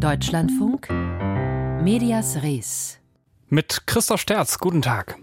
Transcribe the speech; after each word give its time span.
Deutschlandfunk 0.00 0.88
Medias 1.82 2.42
Res. 2.42 2.98
Mit 3.50 3.86
Christoph 3.86 4.22
Sterz, 4.22 4.58
guten 4.58 4.80
Tag. 4.80 5.18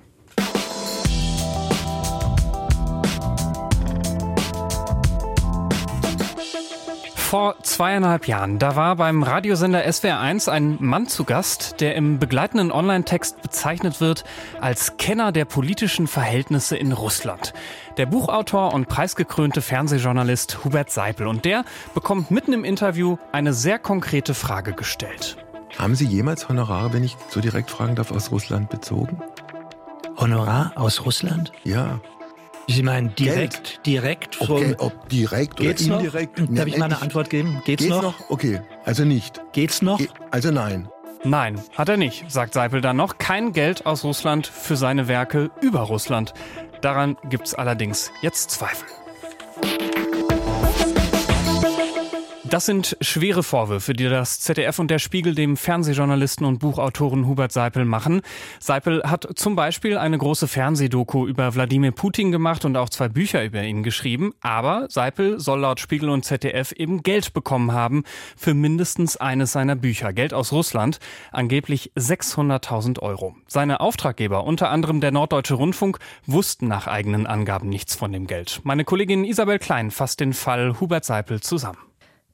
Vor 7.28 7.62
zweieinhalb 7.62 8.26
Jahren, 8.30 8.58
da 8.58 8.78
war 8.78 8.96
beim 8.96 9.22
Radiosender 9.22 9.86
SWR1 9.86 10.50
ein 10.50 10.78
Mann 10.80 11.08
zu 11.08 11.26
Gast, 11.26 11.82
der 11.82 11.94
im 11.96 12.20
begleitenden 12.20 12.72
Online-Text 12.72 13.42
bezeichnet 13.42 14.00
wird 14.00 14.24
als 14.62 14.96
Kenner 14.96 15.34
der 15.34 15.44
politischen 15.44 16.08
Verhältnisse 16.08 16.78
in 16.78 16.94
Russland. 16.94 17.54
Der 17.98 18.06
Buchautor 18.06 18.74
und 18.74 18.88
preisgekrönte 18.88 19.62
Fernsehjournalist 19.62 20.64
Hubert 20.64 20.90
Seipel. 20.90 21.28
Und 21.28 21.44
der 21.44 21.66
bekommt 21.94 22.32
mitten 22.32 22.54
im 22.54 22.64
Interview 22.64 23.18
eine 23.34 23.52
sehr 23.52 23.78
konkrete 23.78 24.34
Frage 24.34 24.72
gestellt. 24.72 25.36
Haben 25.78 25.96
Sie 25.96 26.06
jemals 26.06 26.48
Honorare, 26.48 26.94
wenn 26.94 27.04
ich 27.04 27.18
so 27.28 27.42
direkt 27.42 27.70
fragen 27.70 27.96
darf, 27.96 28.10
aus 28.10 28.32
Russland 28.32 28.70
bezogen? 28.70 29.22
Honorar 30.16 30.72
aus 30.76 31.04
Russland? 31.06 31.52
Ja. 31.66 32.00
Sie 32.70 32.84
meinen 32.84 33.16
direkt, 33.16 33.64
Geld. 33.64 33.86
direkt 33.86 34.36
vom 34.36 34.58
okay, 34.58 34.76
ob 34.78 35.10
direkt 35.10 35.58
Geht's 35.58 35.86
oder 35.86 36.00
indirekt? 36.00 36.40
Noch? 36.40 36.56
Darf 36.56 36.68
ich 36.68 36.78
mal 36.78 36.86
eine 36.86 37.02
Antwort 37.02 37.30
geben? 37.30 37.62
Geht's, 37.66 37.84
Geht's 37.84 37.96
noch? 37.96 38.02
noch? 38.02 38.30
Okay, 38.30 38.62
also 38.84 39.06
nicht. 39.06 39.42
Geht's 39.54 39.82
noch? 39.82 39.98
Ge 39.98 40.10
also 40.32 40.52
nein. 40.52 40.90
Nein, 41.24 41.60
hat 41.76 41.90
er 41.90 41.98
nicht, 41.98 42.30
sagt 42.30 42.54
Seipel 42.54 42.82
dann 42.82 42.98
noch. 42.98 43.18
Kein 43.18 43.54
Geld 43.54 43.86
aus 43.86 44.04
Russland 44.04 44.48
für 44.48 44.76
seine 44.76 45.08
Werke 45.08 45.50
über 45.62 45.82
Russland. 45.82 46.34
Daran 46.82 47.18
gibt's 47.30 47.54
allerdings 47.54 48.12
jetzt 48.22 48.52
Zweifel. 48.52 48.88
Das 52.50 52.66
sind 52.66 52.96
schwere 53.02 53.44
Vorwürfe, 53.44 53.92
die 53.92 54.08
das 54.08 54.40
ZDF 54.40 54.80
und 54.80 54.90
der 54.90 55.00
Spiegel 55.00 55.36
dem 55.36 55.58
Fernsehjournalisten 55.58 56.46
und 56.46 56.60
Buchautoren 56.60 57.28
Hubert 57.28 57.52
Seipel 57.52 57.84
machen. 57.84 58.22
Seipel 58.62 59.04
hat 59.04 59.28
zum 59.36 59.58
Beispiel 59.58 59.98
eine 59.98 60.18
große 60.18 60.48
Fernsehdoku 60.48 61.28
über 61.28 61.56
Wladimir 61.56 61.92
Putin 61.92 62.32
gemacht 62.32 62.64
und 62.64 62.78
auch 62.78 62.88
zwei 62.88 63.10
Bücher 63.10 63.44
über 63.44 63.62
ihn 63.64 63.84
geschrieben. 63.84 64.34
Aber 64.40 64.88
Seipel 64.90 65.42
soll 65.42 65.60
laut 65.60 65.82
Spiegel 65.82 66.10
und 66.10 66.24
ZDF 66.24 66.72
eben 66.72 67.04
Geld 67.04 67.34
bekommen 67.34 67.74
haben 67.74 68.04
für 68.38 68.54
mindestens 68.54 69.18
eines 69.18 69.52
seiner 69.52 69.76
Bücher. 69.76 70.14
Geld 70.14 70.34
aus 70.34 70.54
Russland. 70.54 71.00
Angeblich 71.34 71.92
600.000 71.98 73.00
Euro. 73.00 73.36
Seine 73.48 73.82
Auftraggeber, 73.82 74.46
unter 74.46 74.70
anderem 74.70 75.02
der 75.02 75.12
Norddeutsche 75.12 75.56
Rundfunk, 75.56 76.00
wussten 76.26 76.70
nach 76.70 76.88
eigenen 76.88 77.28
Angaben 77.28 77.68
nichts 77.68 77.96
von 77.96 78.14
dem 78.14 78.26
Geld. 78.26 78.62
Meine 78.64 78.86
Kollegin 78.86 79.26
Isabel 79.26 79.60
Klein 79.60 79.92
fasst 79.92 80.22
den 80.22 80.32
Fall 80.32 80.80
Hubert 80.80 81.04
Seipel 81.04 81.42
zusammen. 81.42 81.87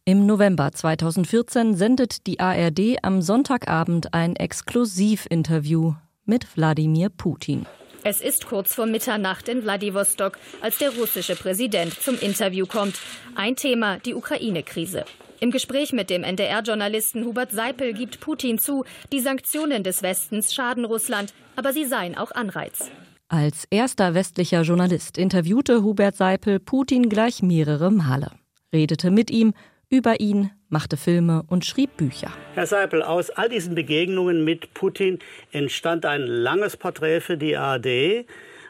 Im 0.06 0.26
November 0.26 0.70
2014 0.73 1.76
sendet 1.76 2.28
die 2.28 2.42
ARD 2.42 2.98
am 3.04 3.22
Sonntagabend 3.22 4.14
ein 4.14 4.36
Exklusivinterview 4.36 5.94
mit 6.26 6.58
Wladimir 6.58 7.08
Putin. 7.08 7.66
Es 8.04 8.20
ist 8.20 8.45
kurz 8.45 8.76
vor 8.76 8.86
Mitternacht 8.86 9.48
in 9.48 9.64
Wladiwostok, 9.64 10.38
als 10.62 10.78
der 10.80 10.90
russische 10.90 11.38
Präsident 11.38 11.94
zum 11.94 12.20
Interview 12.20 12.66
kommt. 12.66 13.00
Ein 13.36 13.56
Thema, 13.56 13.98
die 14.00 14.14
Ukraine-Krise. 14.14 15.06
Im 15.40 15.52
Gespräch 15.52 15.94
mit 15.94 16.10
dem 16.10 16.26
NDR-Journalisten 16.26 17.23
Hubert 17.23 17.52
Seipel 17.52 17.94
gibt 17.94 18.20
Putin 18.20 18.60
zu, 18.60 18.84
die 19.14 19.22
Sanktionen 19.22 19.86
des 19.86 20.04
Westens 20.04 20.54
schaden 20.54 20.84
Russland, 20.84 21.34
aber 21.56 21.72
sie 21.72 21.86
seien 21.86 22.17
auch 22.17 22.32
Anreiz. 22.32 22.92
Als 23.30 23.66
erster 23.70 24.14
westlicher 24.14 24.64
Journalist 24.64 25.17
interviewte 25.17 25.82
Hubert 25.82 26.17
Seipel 26.17 26.60
Putin 26.60 27.08
gleich 27.08 27.42
mehrere 27.42 27.90
Male, 27.90 28.32
redete 28.73 29.10
mit 29.10 29.32
ihm 29.32 29.54
über 29.89 30.20
ihn, 30.20 30.52
machte 30.70 30.98
Filme 30.98 31.44
und 31.48 31.66
schrieb 31.66 31.98
Bücher. 31.98 32.31
Herr 32.56 32.66
Seipel, 32.66 33.03
aus 33.03 33.30
all 33.30 33.50
diesen 33.50 33.76
Begegnungen 33.76 34.44
mit 34.44 34.73
Putin 34.73 35.20
entstand 35.52 36.06
ein 36.06 36.22
langes 36.22 36.78
Porträt 36.78 37.22
für 37.22 37.38
die 37.38 37.56
ARD, 37.56 38.26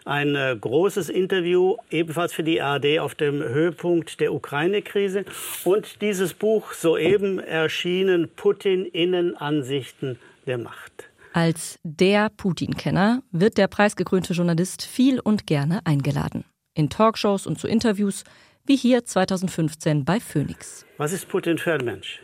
ein 0.06 0.36
äh, 0.36 0.56
großes 0.60 1.10
Interview 1.10 1.78
ebenfalls 1.90 2.34
für 2.34 2.44
die 2.44 2.62
ARD 2.62 3.00
auf 3.00 3.16
dem 3.16 3.42
Höhepunkt 3.42 4.20
der 4.20 4.34
Ukraine-Krise 4.34 5.26
und 5.64 6.02
dieses 6.02 6.34
Buch 6.34 6.74
soeben 6.74 7.40
erschienen 7.40 8.30
Putin 8.36 8.86
Innenansichten 8.86 10.20
der 10.46 10.58
Macht. 10.58 11.10
Als 11.32 11.80
der 11.84 12.30
Putin-Kenner 12.30 13.24
wird 13.32 13.58
der 13.58 13.68
preisgekrönte 13.68 14.34
Journalist 14.34 14.84
viel 14.84 15.20
und 15.20 15.48
gerne 15.48 15.80
eingeladen. 15.86 16.46
In 16.76 16.90
Talkshows 16.90 17.48
und 17.48 17.60
zu 17.60 17.68
Interviews 17.68 18.24
wie 18.66 18.78
hier 18.78 19.04
2015 19.04 20.06
bei 20.06 20.20
Phoenix. 20.20 20.86
Was 20.98 21.12
ist 21.12 21.28
Putin 21.28 21.58
für 21.58 21.74
ein 21.74 21.84
Mensch? 21.84 22.22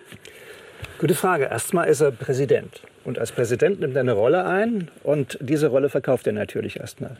Gute 0.97 1.15
Frage. 1.15 1.45
Erstmal 1.45 1.87
ist 1.89 2.01
er 2.01 2.11
Präsident. 2.11 2.81
Und 3.03 3.19
als 3.19 3.31
Präsident 3.31 3.79
nimmt 3.79 3.95
er 3.95 4.01
eine 4.01 4.13
Rolle 4.13 4.45
ein 4.45 4.89
und 5.03 5.37
diese 5.41 5.67
Rolle 5.67 5.89
verkauft 5.89 6.27
er 6.27 6.33
natürlich 6.33 6.79
erstmal. 6.79 7.17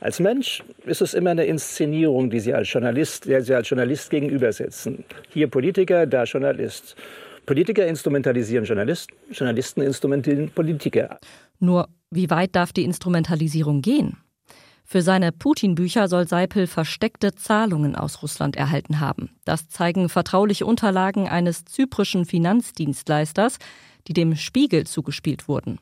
Als 0.00 0.20
Mensch 0.20 0.62
ist 0.86 1.02
es 1.02 1.14
immer 1.14 1.30
eine 1.30 1.44
Inszenierung, 1.44 2.30
die 2.30 2.40
Sie 2.40 2.54
als 2.54 2.72
Journalist, 2.72 3.26
der 3.26 3.42
Sie 3.42 3.54
als 3.54 3.68
Journalist 3.68 4.10
gegenübersetzen. 4.10 5.04
Hier 5.30 5.48
Politiker, 5.48 6.06
da 6.06 6.24
Journalist. 6.24 6.96
Politiker 7.46 7.86
instrumentalisieren 7.86 8.64
Journalisten, 8.64 9.14
Journalisten 9.32 9.82
instrumentalisieren 9.82 10.50
Politiker. 10.50 11.18
Nur 11.58 11.88
wie 12.10 12.30
weit 12.30 12.54
darf 12.54 12.72
die 12.72 12.84
Instrumentalisierung 12.84 13.82
gehen? 13.82 14.16
Für 14.92 15.02
seine 15.02 15.30
Putin-Bücher 15.30 16.08
soll 16.08 16.26
Seipel 16.26 16.66
versteckte 16.66 17.32
Zahlungen 17.32 17.94
aus 17.94 18.24
Russland 18.24 18.56
erhalten 18.56 18.98
haben. 18.98 19.30
Das 19.44 19.68
zeigen 19.68 20.08
vertrauliche 20.08 20.66
Unterlagen 20.66 21.28
eines 21.28 21.64
zyprischen 21.64 22.24
Finanzdienstleisters, 22.24 23.58
die 24.08 24.14
dem 24.14 24.34
Spiegel 24.34 24.88
zugespielt 24.88 25.46
wurden. 25.46 25.78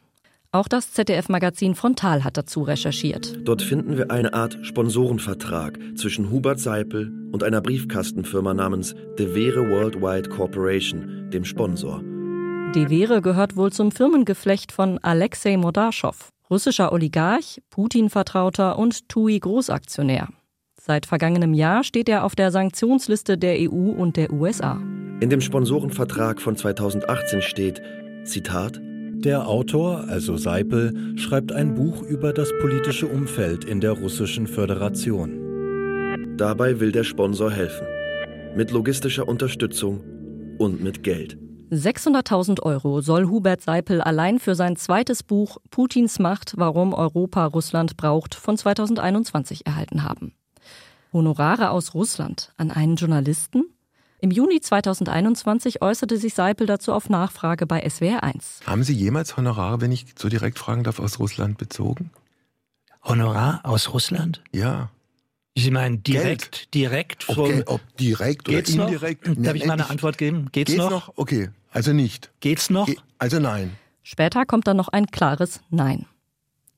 Auch 0.53 0.69
das 0.69 0.93
ZDF-Magazin 0.93 1.75
Frontal 1.75 2.23
hat 2.23 2.37
dazu 2.37 2.61
recherchiert. 2.61 3.39
Dort 3.45 3.63
finden 3.63 3.97
wir 3.97 4.11
eine 4.11 4.35
Art 4.35 4.59
Sponsorenvertrag 4.61 5.79
zwischen 5.97 6.31
Hubert 6.31 6.61
Seipel 6.61 7.11
und 7.33 7.43
einer 7.43 7.63
Briefkastenfirma 7.63 8.53
namens 8.53 8.95
De 9.19 9.33
Vere 9.33 9.71
Worldwide 9.71 10.29
Corporation, 10.29 11.31
dem 11.31 11.47
Sponsor. 11.47 12.03
De 12.75 12.91
Vere 12.91 13.23
gehört 13.23 13.57
wohl 13.57 13.73
zum 13.73 13.91
Firmengeflecht 13.91 14.71
von 14.71 14.99
Alexei 14.99 15.57
Modaschow 15.57 16.31
russischer 16.51 16.93
Oligarch, 16.93 17.61
Putin-Vertrauter 17.71 18.79
und 18.79 19.09
TUI-Großaktionär. 19.09 20.29
Seit 20.81 21.07
vergangenem 21.07 21.55
Jahr 21.55 21.85
steht 21.85 22.09
er 22.09 22.25
auf 22.25 22.35
der 22.35 22.51
Sanktionsliste 22.51 23.37
der 23.37 23.57
EU 23.59 23.91
und 23.91 24.17
der 24.17 24.33
USA. 24.33 24.81
In 25.21 25.31
dem 25.31 25.41
Sponsorenvertrag 25.41 26.41
von 26.41 26.57
2018 26.57 27.43
steht, 27.43 27.83
Zitat, 28.25 28.81
der 29.21 29.49
Autor, 29.49 30.05
also 30.09 30.37
Seipel, 30.37 31.17
schreibt 31.19 31.51
ein 31.51 31.75
Buch 31.75 32.03
über 32.03 32.33
das 32.33 32.51
politische 32.61 33.09
Umfeld 33.09 33.65
in 33.65 33.81
der 33.81 33.93
russischen 33.93 34.47
Föderation. 34.47 36.37
Dabei 36.37 36.79
will 36.79 36.93
der 36.93 37.03
Sponsor 37.03 37.51
helfen. 37.51 37.87
Mit 38.57 38.71
logistischer 38.71 39.27
Unterstützung 39.27 40.01
und 40.59 40.81
mit 40.81 41.03
Geld. 41.03 41.37
600.000 41.71 42.63
Euro 42.63 43.03
soll 43.03 43.29
Hubert 43.29 43.61
Seipel 43.61 44.01
allein 44.01 44.39
für 44.39 44.55
sein 44.55 44.77
zweites 44.77 45.23
Buch 45.23 45.59
Putins 45.71 46.19
Macht, 46.19 46.55
warum 46.57 46.95
Europa 46.95 47.45
Russland 47.45 47.97
braucht, 47.97 48.35
von 48.35 48.57
2021 48.57 49.67
erhalten 49.67 50.03
haben. 50.03 50.33
Honorare 51.13 51.71
aus 51.71 51.95
Russland 51.95 52.53
an 52.57 52.71
einen 52.71 52.97
Journalisten? 52.97 53.65
Im 54.21 54.31
Juni 54.31 54.61
2021 54.61 55.83
äußerte 55.83 56.17
sich 56.17 56.35
Seipel 56.35 56.67
dazu 56.67 56.93
auf 56.93 57.09
Nachfrage 57.09 57.67
bei 57.67 57.87
SWR1. 57.87 58.67
Haben 58.67 58.83
Sie 58.83 58.95
jemals 58.95 59.37
Honorare, 59.37 59.81
wenn 59.81 59.93
ich 59.93 60.07
so 60.19 60.29
direkt 60.29 60.59
fragen 60.59 60.85
darf, 60.85 60.99
aus 60.99 61.19
Russland 61.19 61.59
bezogen? 61.59 62.11
Honorar 63.05 63.61
aus 63.65 63.93
Russland? 63.93 64.43
Ja. 64.53 64.91
Sie 65.55 65.71
meinen 65.71 66.03
direkt, 66.03 66.53
Geld. 66.53 66.75
direkt 66.75 67.25
vom. 67.25 67.39
Okay, 67.39 67.63
ob 67.67 67.81
direkt 67.97 68.49
oder 68.49 68.59
indirekt? 68.59 69.27
Noch? 69.27 69.37
Darf 69.37 69.55
ich 69.55 69.67
mal 69.67 69.75
eine 69.75 69.91
Antwort 69.91 70.17
geben? 70.17 70.49
Geht's, 70.53 70.71
Geht's 70.71 70.83
noch? 70.83 70.91
noch? 70.91 71.13
Okay, 71.17 71.51
also 71.71 71.93
nicht. 71.93 72.31
Geht's 72.41 72.71
noch? 72.71 72.89
Also 73.19 73.39
nein. 73.39 73.77
Später 74.03 74.47
kommt 74.47 74.67
dann 74.67 74.77
noch 74.77 74.89
ein 74.89 75.07
klares 75.07 75.61
Nein. 75.71 76.07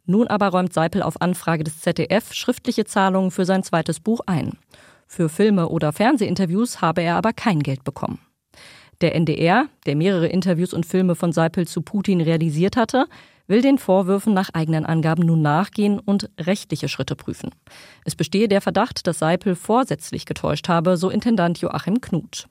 Nun 0.04 0.26
aber 0.26 0.48
räumt 0.48 0.72
Seipel 0.72 1.02
auf 1.02 1.20
Anfrage 1.20 1.62
des 1.62 1.80
ZDF 1.80 2.32
schriftliche 2.32 2.84
Zahlungen 2.84 3.30
für 3.30 3.44
sein 3.44 3.62
zweites 3.62 4.00
Buch 4.00 4.20
ein. 4.26 4.58
Für 5.06 5.28
Filme 5.28 5.68
oder 5.68 5.92
Fernsehinterviews 5.92 6.80
habe 6.80 7.02
er 7.02 7.16
aber 7.16 7.32
kein 7.32 7.60
Geld 7.60 7.84
bekommen. 7.84 8.18
Der 9.00 9.14
NDR, 9.14 9.66
der 9.86 9.96
mehrere 9.96 10.26
Interviews 10.26 10.74
und 10.74 10.84
Filme 10.84 11.14
von 11.14 11.32
Seipel 11.32 11.66
zu 11.66 11.82
Putin 11.82 12.20
realisiert 12.20 12.76
hatte, 12.76 13.06
will 13.46 13.62
den 13.62 13.78
Vorwürfen 13.78 14.34
nach 14.34 14.50
eigenen 14.52 14.84
Angaben 14.84 15.24
nun 15.24 15.42
nachgehen 15.42 15.98
und 15.98 16.30
rechtliche 16.38 16.88
Schritte 16.88 17.16
prüfen. 17.16 17.50
Es 18.04 18.14
bestehe 18.14 18.48
der 18.48 18.60
Verdacht, 18.60 19.06
dass 19.06 19.18
Seipel 19.18 19.54
vorsätzlich 19.54 20.26
getäuscht 20.26 20.68
habe, 20.68 20.96
so 20.96 21.10
Intendant 21.10 21.58
Joachim 21.58 22.00
Knut. 22.00 22.46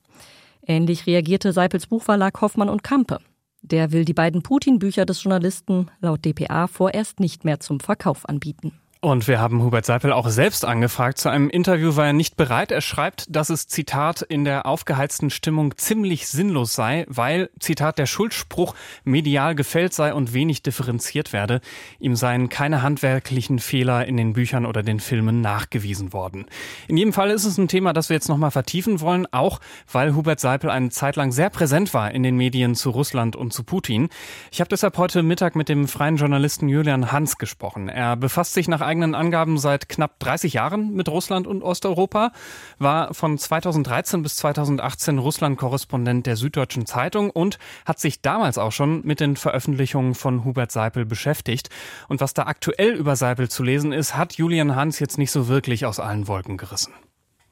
Ähnlich 0.70 1.08
reagierte 1.08 1.52
Seipels 1.52 1.88
Buchverlag 1.88 2.40
Hoffmann 2.40 2.68
und 2.68 2.84
Kampe. 2.84 3.18
Der 3.60 3.90
will 3.90 4.04
die 4.04 4.14
beiden 4.14 4.42
Putin-Bücher 4.42 5.04
des 5.04 5.20
Journalisten 5.20 5.90
laut 6.00 6.24
dpa 6.24 6.68
vorerst 6.68 7.18
nicht 7.18 7.44
mehr 7.44 7.58
zum 7.58 7.80
Verkauf 7.80 8.28
anbieten. 8.28 8.78
Und 9.02 9.28
wir 9.28 9.40
haben 9.40 9.62
Hubert 9.62 9.86
Seipel 9.86 10.12
auch 10.12 10.28
selbst 10.28 10.62
angefragt. 10.62 11.16
Zu 11.16 11.30
einem 11.30 11.48
Interview 11.48 11.96
war 11.96 12.08
er 12.08 12.12
nicht 12.12 12.36
bereit. 12.36 12.70
Er 12.70 12.82
schreibt, 12.82 13.34
dass 13.34 13.48
es, 13.48 13.66
Zitat, 13.66 14.20
in 14.20 14.44
der 14.44 14.66
aufgeheizten 14.66 15.30
Stimmung 15.30 15.74
ziemlich 15.78 16.28
sinnlos 16.28 16.74
sei, 16.74 17.06
weil, 17.08 17.48
Zitat, 17.58 17.96
der 17.96 18.04
Schuldspruch 18.04 18.74
medial 19.02 19.54
gefällt 19.54 19.94
sei 19.94 20.12
und 20.12 20.34
wenig 20.34 20.62
differenziert 20.62 21.32
werde. 21.32 21.62
Ihm 21.98 22.14
seien 22.14 22.50
keine 22.50 22.82
handwerklichen 22.82 23.58
Fehler 23.58 24.04
in 24.04 24.18
den 24.18 24.34
Büchern 24.34 24.66
oder 24.66 24.82
den 24.82 25.00
Filmen 25.00 25.40
nachgewiesen 25.40 26.12
worden. 26.12 26.44
In 26.86 26.98
jedem 26.98 27.14
Fall 27.14 27.30
ist 27.30 27.46
es 27.46 27.56
ein 27.56 27.68
Thema, 27.68 27.94
das 27.94 28.10
wir 28.10 28.16
jetzt 28.16 28.28
nochmal 28.28 28.50
vertiefen 28.50 29.00
wollen, 29.00 29.26
auch 29.32 29.60
weil 29.90 30.14
Hubert 30.14 30.40
Seipel 30.40 30.68
eine 30.68 30.90
Zeit 30.90 31.16
lang 31.16 31.32
sehr 31.32 31.48
präsent 31.48 31.94
war 31.94 32.10
in 32.10 32.22
den 32.22 32.36
Medien 32.36 32.74
zu 32.74 32.90
Russland 32.90 33.34
und 33.34 33.54
zu 33.54 33.64
Putin. 33.64 34.10
Ich 34.52 34.60
habe 34.60 34.68
deshalb 34.68 34.98
heute 34.98 35.22
Mittag 35.22 35.56
mit 35.56 35.70
dem 35.70 35.88
freien 35.88 36.16
Journalisten 36.16 36.68
Julian 36.68 37.12
Hans 37.12 37.38
gesprochen. 37.38 37.88
Er 37.88 38.14
befasst 38.16 38.52
sich 38.52 38.68
nach 38.68 38.89
eigenen 38.90 39.14
Angaben 39.14 39.56
seit 39.56 39.88
knapp 39.88 40.18
30 40.18 40.54
Jahren 40.54 40.92
mit 40.94 41.08
Russland 41.08 41.46
und 41.46 41.62
Osteuropa, 41.62 42.32
war 42.78 43.14
von 43.14 43.38
2013 43.38 44.22
bis 44.22 44.34
2018 44.36 45.18
Russland-Korrespondent 45.18 46.26
der 46.26 46.34
Süddeutschen 46.34 46.86
Zeitung 46.86 47.30
und 47.30 47.60
hat 47.84 48.00
sich 48.00 48.20
damals 48.20 48.58
auch 48.58 48.72
schon 48.72 49.02
mit 49.06 49.20
den 49.20 49.36
Veröffentlichungen 49.36 50.16
von 50.16 50.44
Hubert 50.44 50.72
Seipel 50.72 51.04
beschäftigt. 51.04 51.70
Und 52.08 52.20
was 52.20 52.34
da 52.34 52.46
aktuell 52.46 52.94
über 52.94 53.14
Seipel 53.14 53.48
zu 53.48 53.62
lesen 53.62 53.92
ist, 53.92 54.16
hat 54.16 54.32
Julian 54.32 54.74
Hans 54.74 54.98
jetzt 54.98 55.18
nicht 55.18 55.30
so 55.30 55.46
wirklich 55.46 55.86
aus 55.86 56.00
allen 56.00 56.26
Wolken 56.26 56.56
gerissen. 56.56 56.92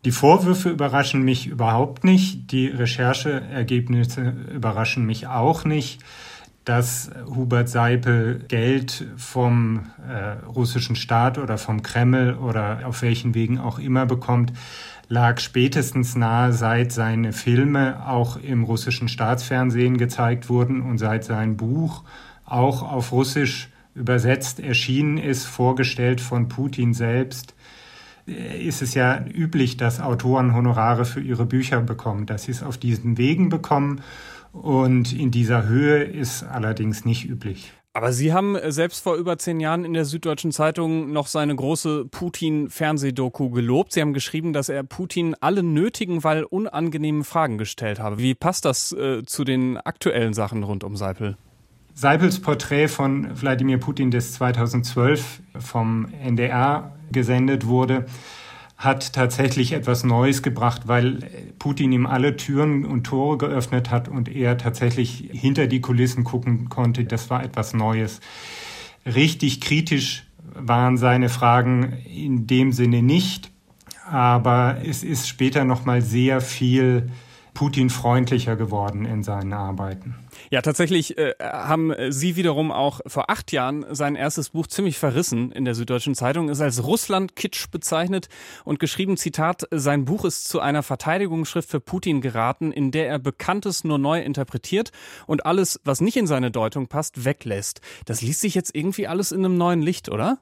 Die 0.05 0.13
Vorwürfe 0.13 0.71
überraschen 0.71 1.23
mich 1.23 1.47
überhaupt 1.47 2.03
nicht. 2.03 2.51
Die 2.51 2.67
Rechercheergebnisse 2.67 4.35
überraschen 4.55 5.07
mich 5.07 5.29
auch 5.29 5.65
nicht 5.65 6.01
dass 6.69 7.11
Hubert 7.35 7.71
Seipel 7.71 8.45
Geld 8.47 9.07
vom 9.17 9.87
äh, 10.07 10.45
russischen 10.47 10.97
Staat 10.97 11.39
oder 11.39 11.57
vom 11.57 11.83
Kreml 11.83 12.35
oder 12.35 12.81
auf 12.85 13.01
welchen 13.01 13.35
Wegen 13.35 13.59
auch 13.59 13.79
immer 13.79 14.05
bekommt, 14.05 14.53
lag 15.09 15.41
spätestens 15.41 16.15
nahe, 16.15 16.53
seit 16.53 16.93
seine 16.93 17.33
Filme 17.33 18.07
auch 18.07 18.37
im 18.37 18.65
russischen 18.65 19.09
Staatsfernsehen 19.09 19.97
gezeigt 19.97 20.51
wurden 20.51 20.83
und 20.83 20.99
seit 20.99 21.25
sein 21.25 21.57
Buch 21.57 22.05
auch 22.45 22.83
auf 22.83 23.13
Russisch 23.13 23.71
übersetzt 23.95 24.61
erschienen 24.61 25.17
ist, 25.17 25.47
vorgestellt 25.47 26.21
von 26.21 26.49
Putin 26.49 26.93
selbst 26.93 27.55
äh, 28.27 28.63
ist 28.63 28.83
es 28.83 28.93
ja 28.93 29.25
üblich, 29.25 29.79
dass 29.79 30.01
Autoren 30.01 30.55
Honorare 30.55 31.07
für 31.07 31.21
ihre 31.21 31.47
Bücher 31.47 31.81
bekommen, 31.81 32.27
dass 32.27 32.43
sie 32.43 32.53
es 32.53 32.63
auf 32.63 32.77
diesen 32.77 33.17
Wegen 33.17 33.49
bekommen 33.49 34.03
und 34.63 35.13
in 35.13 35.31
dieser 35.31 35.67
Höhe 35.67 36.03
ist 36.05 36.43
allerdings 36.43 37.05
nicht 37.05 37.29
üblich. 37.29 37.73
Aber 37.99 38.13
Sie 38.13 38.33
haben 38.33 38.57
selbst 38.69 39.03
vor 39.03 39.17
über 39.17 39.39
zehn 39.39 39.59
Jahren 39.59 39.85
in 39.85 39.93
der 39.93 40.05
Süddeutschen 40.05 40.53
Zeitung 40.53 41.11
noch 41.11 41.27
seine 41.27 41.57
große 41.57 42.05
Putin-Fernsehdoku 42.05 43.51
gelobt. 43.51 43.93
Sie 43.93 44.01
haben 44.01 44.13
geschrieben, 44.13 44.53
dass 44.53 44.69
er 44.69 44.85
Putin 44.85 45.35
alle 45.41 45.65
nötigen, 45.65 46.23
weil 46.23 46.45
unangenehmen 46.45 47.25
Fragen 47.25 47.59
gestellt 47.59 47.99
habe. 47.99 48.19
Wie 48.19 48.35
passt 48.35 48.65
das 48.65 48.93
äh, 48.93 49.25
zu 49.25 49.43
den 49.43 49.79
aktuellen 49.79 50.33
Sachen 50.33 50.63
rund 50.63 50.85
um 50.85 50.97
Seipel? 50.97 51.37
Seipels 51.95 52.41
Porträt 52.41 52.87
von 52.87 53.29
Wladimir 53.41 53.79
Putin, 53.79 54.13
das 54.13 54.35
2012 54.35 55.41
vom 55.59 56.07
NDR 56.23 56.93
gesendet 57.11 57.67
wurde, 57.67 58.07
hat 58.79 59.13
tatsächlich 59.13 59.73
etwas 59.73 60.05
Neues 60.05 60.45
gebracht, 60.45 60.83
weil 60.87 61.19
Putin 61.59 61.91
ihm 61.91 62.07
alle 62.07 62.37
Türen 62.37 62.85
und 62.85 63.05
Tore 63.05 63.37
geöffnet 63.37 63.91
hat 63.91 64.09
und 64.09 64.29
er 64.29 64.57
tatsächlich 64.57 65.29
hinter 65.33 65.67
die 65.67 65.81
Kulissen 65.81 66.23
gucken 66.23 66.69
konnte. 66.69 67.05
Das 67.05 67.29
war 67.29 67.43
etwas 67.43 67.75
Neues. 67.75 68.21
Richtig 69.05 69.61
kritisch 69.61 70.29
waren 70.55 70.97
seine 70.97 71.29
Fragen 71.29 71.93
in 72.07 72.47
dem 72.47 72.71
Sinne 72.71 73.03
nicht, 73.03 73.51
aber 74.09 74.79
es 74.87 75.03
ist 75.03 75.27
später 75.27 75.65
noch 75.65 75.85
mal 75.85 76.01
sehr 76.01 76.41
viel 76.41 77.11
Putin 77.59 77.91
freundlicher 77.91 78.55
geworden 78.55 79.05
in 79.05 79.25
seinen 79.25 79.53
Arbeiten. 79.53 80.15
Ja, 80.49 80.63
tatsächlich 80.63 81.19
äh, 81.19 81.35
haben 81.41 81.93
Sie 82.09 82.37
wiederum 82.37 82.71
auch 82.71 83.01
vor 83.09 83.31
acht 83.31 83.51
Jahren 83.51 83.85
sein 83.91 84.15
erstes 84.15 84.51
Buch 84.51 84.69
ziemlich 84.69 84.97
verrissen 84.97 85.51
in 85.51 85.65
der 85.65 85.75
Süddeutschen 85.75 86.15
Zeitung, 86.15 86.51
ist 86.51 86.61
als 86.61 86.85
Russland-Kitsch 86.85 87.69
bezeichnet 87.73 88.29
und 88.65 88.79
geschrieben, 88.79 89.17
Zitat, 89.17 89.67
sein 89.73 90.05
Buch 90.05 90.25
ist 90.25 90.47
zu 90.47 90.61
einer 90.61 90.85
Verteidigungsschrift 90.85 91.69
für 91.69 91.81
Putin 91.81 92.21
geraten, 92.21 92.71
in 92.71 92.93
der 92.93 93.09
er 93.09 93.19
Bekanntes 93.19 93.83
nur 93.83 93.99
neu 93.99 94.21
interpretiert 94.21 94.93
und 95.27 95.45
alles, 95.45 95.81
was 95.83 96.01
nicht 96.01 96.17
in 96.17 96.29
seine 96.29 96.53
Deutung 96.53 96.87
passt, 96.87 97.25
weglässt. 97.25 97.81
Das 98.05 98.23
liest 98.23 98.41
sich 98.41 98.55
jetzt 98.55 98.73
irgendwie 98.73 99.09
alles 99.09 99.33
in 99.33 99.45
einem 99.45 99.59
neuen 99.59 99.83
Licht, 99.83 100.11
oder? 100.11 100.39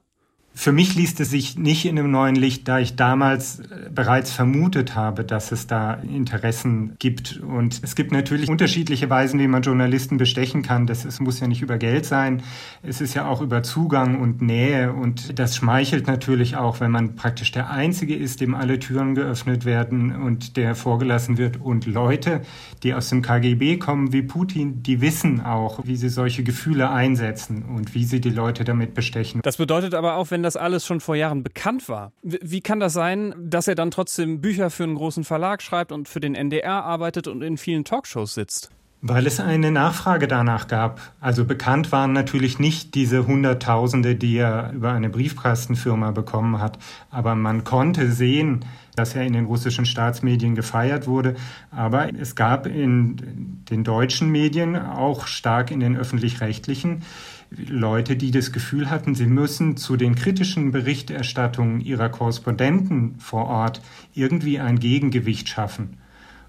Für 0.59 0.71
mich 0.71 0.95
liest 0.95 1.19
es 1.19 1.29
sich 1.29 1.55
nicht 1.55 1.85
in 1.85 1.99
einem 1.99 2.09
neuen 2.09 2.35
Licht, 2.35 2.67
da 2.67 2.79
ich 2.79 2.95
damals 2.95 3.59
äh, 3.59 3.91
bereits 3.93 4.31
vermutet 4.31 4.95
habe, 4.95 5.23
dass 5.23 5.51
es 5.51 5.67
da 5.67 5.93
Interessen 5.93 6.95
gibt. 6.97 7.39
Und 7.47 7.79
es 7.83 7.95
gibt 7.95 8.11
natürlich 8.11 8.49
unterschiedliche 8.49 9.07
Weisen, 9.07 9.39
wie 9.39 9.47
man 9.47 9.61
Journalisten 9.61 10.17
bestechen 10.17 10.63
kann. 10.63 10.87
Das 10.87 11.05
es 11.05 11.19
muss 11.19 11.39
ja 11.39 11.47
nicht 11.47 11.61
über 11.61 11.77
Geld 11.77 12.07
sein. 12.07 12.41
Es 12.81 13.01
ist 13.01 13.13
ja 13.13 13.27
auch 13.27 13.41
über 13.41 13.61
Zugang 13.61 14.19
und 14.19 14.41
Nähe. 14.41 14.93
Und 14.93 15.37
das 15.37 15.55
schmeichelt 15.55 16.07
natürlich 16.07 16.55
auch, 16.57 16.79
wenn 16.79 16.89
man 16.89 17.15
praktisch 17.15 17.51
der 17.51 17.69
Einzige 17.69 18.15
ist, 18.15 18.41
dem 18.41 18.55
alle 18.55 18.79
Türen 18.79 19.13
geöffnet 19.13 19.63
werden 19.63 20.15
und 20.15 20.57
der 20.57 20.73
vorgelassen 20.73 21.37
wird. 21.37 21.61
Und 21.61 21.85
Leute, 21.85 22.41
die 22.81 22.95
aus 22.95 23.09
dem 23.09 23.21
KGB 23.21 23.77
kommen, 23.77 24.11
wie 24.11 24.23
Putin, 24.23 24.81
die 24.81 25.01
wissen 25.01 25.39
auch, 25.39 25.85
wie 25.85 25.97
sie 25.97 26.09
solche 26.09 26.41
Gefühle 26.41 26.89
einsetzen 26.89 27.63
und 27.63 27.93
wie 27.93 28.05
sie 28.05 28.19
die 28.21 28.31
Leute 28.31 28.63
damit 28.63 28.95
bestechen. 28.95 29.41
Das 29.43 29.57
bedeutet 29.57 29.93
aber 29.93 30.15
auch, 30.15 30.31
wenn 30.31 30.46
das 30.47 30.55
alles 30.55 30.85
schon 30.85 31.01
vor 31.01 31.15
Jahren 31.15 31.43
bekannt 31.43 31.89
war. 31.89 32.13
Wie 32.23 32.61
kann 32.61 32.79
das 32.79 32.93
sein, 32.93 33.35
dass 33.37 33.67
er 33.67 33.75
dann 33.75 33.91
trotzdem 33.91 34.39
Bücher 34.39 34.69
für 34.69 34.83
einen 34.83 34.95
großen 34.95 35.23
Verlag 35.23 35.61
schreibt 35.61 35.91
und 35.91 36.07
für 36.07 36.21
den 36.21 36.35
NDR 36.35 36.83
arbeitet 36.85 37.27
und 37.27 37.41
in 37.41 37.57
vielen 37.57 37.83
Talkshows 37.83 38.33
sitzt? 38.33 38.71
Weil 39.01 39.27
es 39.27 39.39
eine 39.39 39.71
Nachfrage 39.71 40.27
danach 40.27 40.67
gab. 40.67 40.99
Also 41.19 41.45
bekannt 41.45 41.91
waren 41.91 42.13
natürlich 42.13 42.57
nicht 42.57 42.95
diese 42.95 43.27
Hunderttausende, 43.27 44.15
die 44.15 44.37
er 44.37 44.71
über 44.73 44.91
eine 44.91 45.09
Briefkastenfirma 45.09 46.11
bekommen 46.11 46.59
hat. 46.59 46.79
Aber 47.11 47.35
man 47.35 47.63
konnte 47.63 48.11
sehen, 48.11 48.65
dass 48.95 49.15
er 49.15 49.23
in 49.23 49.33
den 49.33 49.45
russischen 49.45 49.85
Staatsmedien 49.85 50.55
gefeiert 50.55 51.05
wurde. 51.05 51.35
Aber 51.69 52.11
es 52.11 52.35
gab 52.35 52.65
in 52.65 53.63
den 53.69 53.83
deutschen 53.83 54.31
Medien, 54.31 54.75
auch 54.75 55.27
stark 55.27 55.69
in 55.69 55.79
den 55.79 55.95
öffentlich-rechtlichen, 55.95 57.03
Leute, 57.49 58.17
die 58.17 58.31
das 58.31 58.51
Gefühl 58.51 58.89
hatten, 58.89 59.15
sie 59.15 59.25
müssen 59.25 59.77
zu 59.77 59.95
den 59.95 60.15
kritischen 60.15 60.71
Berichterstattungen 60.71 61.79
ihrer 61.81 62.09
Korrespondenten 62.09 63.19
vor 63.19 63.45
Ort 63.45 63.81
irgendwie 64.13 64.59
ein 64.59 64.79
Gegengewicht 64.79 65.47
schaffen. 65.47 65.97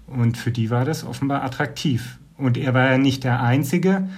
Und 0.07 0.37
für 0.37 0.51
die 0.51 0.69
war 0.69 0.85
das 0.85 1.05
offenbar 1.05 1.43
attraktiv. 1.43 2.19
Und 2.37 2.57
er 2.57 2.73
war 2.73 2.91
ja 2.91 2.97
nicht 2.97 3.23
der 3.23 3.41
Einzige. 3.41 4.09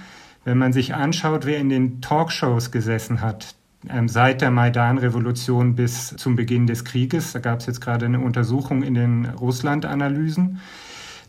Wenn 0.44 0.58
man 0.58 0.72
sich 0.72 0.94
anschaut, 0.94 1.46
wer 1.46 1.58
in 1.58 1.68
den 1.68 2.00
Talkshows 2.00 2.70
gesessen 2.72 3.20
hat, 3.20 3.54
ähm, 3.88 4.08
seit 4.08 4.40
der 4.40 4.50
Maidan-Revolution 4.50 5.74
bis 5.74 6.16
zum 6.16 6.36
Beginn 6.36 6.66
des 6.66 6.84
Krieges, 6.84 7.32
da 7.32 7.38
gab 7.38 7.60
es 7.60 7.66
jetzt 7.66 7.80
gerade 7.80 8.06
eine 8.06 8.20
Untersuchung 8.20 8.82
in 8.82 8.94
den 8.94 9.26
Russland-Analysen, 9.26 10.60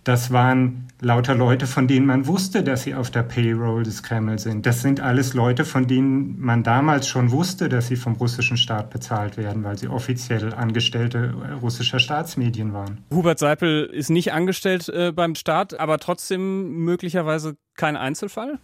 das 0.04 0.32
waren 0.32 0.88
lauter 1.00 1.36
Leute, 1.36 1.68
von 1.68 1.88
denen 1.88 2.06
man 2.06 2.28
wusste, 2.28 2.64
dass 2.64 2.84
sie 2.84 2.96
auf 2.96 3.12
der 3.12 3.24
Payroll 3.24 3.84
des 3.84 4.04
Kreml 4.04 4.40
sind. 4.40 4.66
Das 4.66 4.82
sind 4.82 5.00
alles 5.00 5.34
Leute, 5.34 5.66
von 5.66 5.88
denen 5.88 6.40
man 6.40 6.64
damals 6.64 7.08
schon 7.08 7.32
wusste, 7.32 7.70
dass 7.70 7.88
sie 7.88 7.96
vom 7.96 8.14
russischen 8.14 8.58
Staat 8.58 8.90
bezahlt 8.90 9.38
werden, 9.38 9.64
weil 9.64 9.78
sie 9.78 9.88
offiziell 9.88 10.54
Angestellte 10.54 11.34
russischer 11.62 12.00
Staatsmedien 12.00 12.74
waren. 12.74 13.00
Hubert 13.12 13.40
Seipel 13.40 13.86
ist 13.86 14.10
nicht 14.10 14.34
angestellt 14.34 14.90
äh, 14.90 15.12
beim 15.12 15.36
Staat, 15.36 15.80
aber 15.80 16.00
trotzdem 16.00 16.84
möglicherweise 16.84 17.56
kein 17.76 17.98
Einzelfall? 17.98 18.60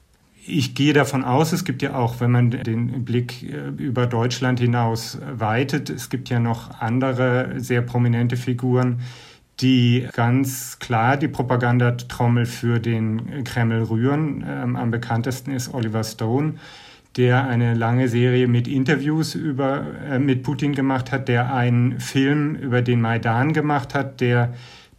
Ich 0.45 0.73
gehe 0.73 0.93
davon 0.93 1.23
aus, 1.25 1.51
es 1.51 1.65
gibt 1.65 1.81
ja 1.81 1.95
auch, 1.95 2.21
wenn 2.21 2.31
man 2.31 2.49
den 2.51 3.03
Blick 3.03 3.43
äh, 3.43 3.67
über 3.77 4.07
Deutschland 4.07 4.59
hinaus 4.59 5.19
weitet, 5.31 5.89
es 5.89 6.09
gibt 6.09 6.29
ja 6.29 6.39
noch 6.39 6.79
andere 6.79 7.55
sehr 7.57 7.81
prominente 7.81 8.37
Figuren, 8.37 9.01
die 9.61 10.07
ganz 10.13 10.79
klar 10.79 11.17
die 11.17 11.27
Propagandatrommel 11.27 12.45
für 12.45 12.79
den 12.79 13.43
Kreml 13.43 13.83
rühren. 13.83 14.43
Ähm, 14.47 14.75
am 14.75 14.91
bekanntesten 14.91 15.51
ist 15.51 15.73
Oliver 15.73 16.03
Stone, 16.03 16.53
der 17.17 17.45
eine 17.47 17.73
lange 17.73 18.07
Serie 18.07 18.47
mit 18.47 18.67
Interviews 18.67 19.35
über, 19.35 19.85
äh, 20.09 20.19
mit 20.19 20.43
Putin 20.43 20.73
gemacht 20.73 21.11
hat, 21.11 21.27
der 21.27 21.53
einen 21.53 21.99
Film 21.99 22.55
über 22.55 22.81
den 22.81 23.01
Maidan 23.01 23.53
gemacht 23.53 23.93
hat, 23.93 24.21
der 24.21 24.53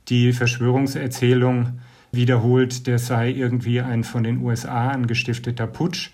die 0.09 0.33
Verschwörungserzählung 0.33 1.81
wiederholt, 2.13 2.87
der 2.87 2.99
sei 2.99 3.31
irgendwie 3.31 3.81
ein 3.81 4.05
von 4.05 4.25
den 4.25 4.43
USA 4.43 4.89
angestifteter 4.89 5.67
Putsch. 5.67 6.11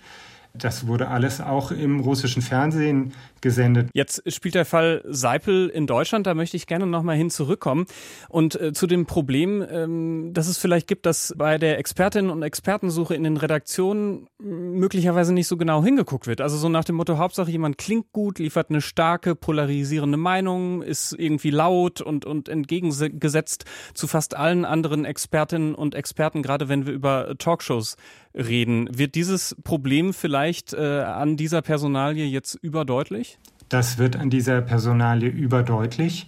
Das 0.53 0.87
wurde 0.87 1.09
alles 1.09 1.41
auch 1.41 1.71
im 1.71 1.99
russischen 1.99 2.41
Fernsehen 2.41 3.13
gesendet. 3.41 3.89
Jetzt 3.93 4.23
spielt 4.33 4.55
der 4.55 4.65
Fall 4.65 5.03
Seipel 5.07 5.69
in 5.69 5.87
Deutschland, 5.87 6.27
da 6.27 6.33
möchte 6.33 6.57
ich 6.57 6.67
gerne 6.67 6.87
nochmal 6.87 7.15
hin 7.15 7.29
zurückkommen. 7.29 7.85
Und 8.29 8.59
äh, 8.59 8.73
zu 8.73 8.87
dem 8.87 9.05
Problem, 9.05 9.65
ähm, 9.69 10.31
das 10.33 10.47
es 10.47 10.57
vielleicht 10.57 10.87
gibt, 10.87 11.05
dass 11.05 11.33
bei 11.37 11.57
der 11.57 11.77
Expertinnen 11.79 12.31
und 12.31 12.43
Expertensuche 12.43 13.15
in 13.15 13.23
den 13.23 13.37
Redaktionen 13.37 14.27
möglicherweise 14.39 15.33
nicht 15.33 15.47
so 15.47 15.57
genau 15.57 15.83
hingeguckt 15.83 16.27
wird. 16.27 16.41
Also 16.41 16.57
so 16.57 16.69
nach 16.69 16.83
dem 16.83 16.95
Motto, 16.95 17.17
Hauptsache 17.17 17.51
jemand 17.51 17.77
klingt 17.77 18.11
gut, 18.11 18.39
liefert 18.39 18.69
eine 18.69 18.81
starke, 18.81 19.35
polarisierende 19.35 20.17
Meinung, 20.17 20.81
ist 20.81 21.13
irgendwie 21.17 21.51
laut 21.51 22.01
und, 22.01 22.25
und 22.25 22.49
entgegengesetzt 22.49 23.65
zu 23.93 24.07
fast 24.07 24.35
allen 24.35 24.65
anderen 24.65 25.05
Expertinnen 25.05 25.75
und 25.75 25.95
Experten, 25.95 26.41
gerade 26.41 26.69
wenn 26.69 26.85
wir 26.85 26.93
über 26.93 27.35
Talkshows 27.37 27.95
reden. 28.33 28.87
Wird 28.97 29.15
dieses 29.15 29.55
Problem 29.63 30.13
vielleicht 30.13 30.73
äh, 30.73 31.01
an 31.01 31.37
dieser 31.37 31.61
Personalie 31.61 32.25
jetzt 32.25 32.55
überdeutlich? 32.55 33.36
Das 33.69 33.97
wird 33.97 34.15
an 34.15 34.29
dieser 34.29 34.61
Personalie 34.61 35.29
überdeutlich. 35.29 36.27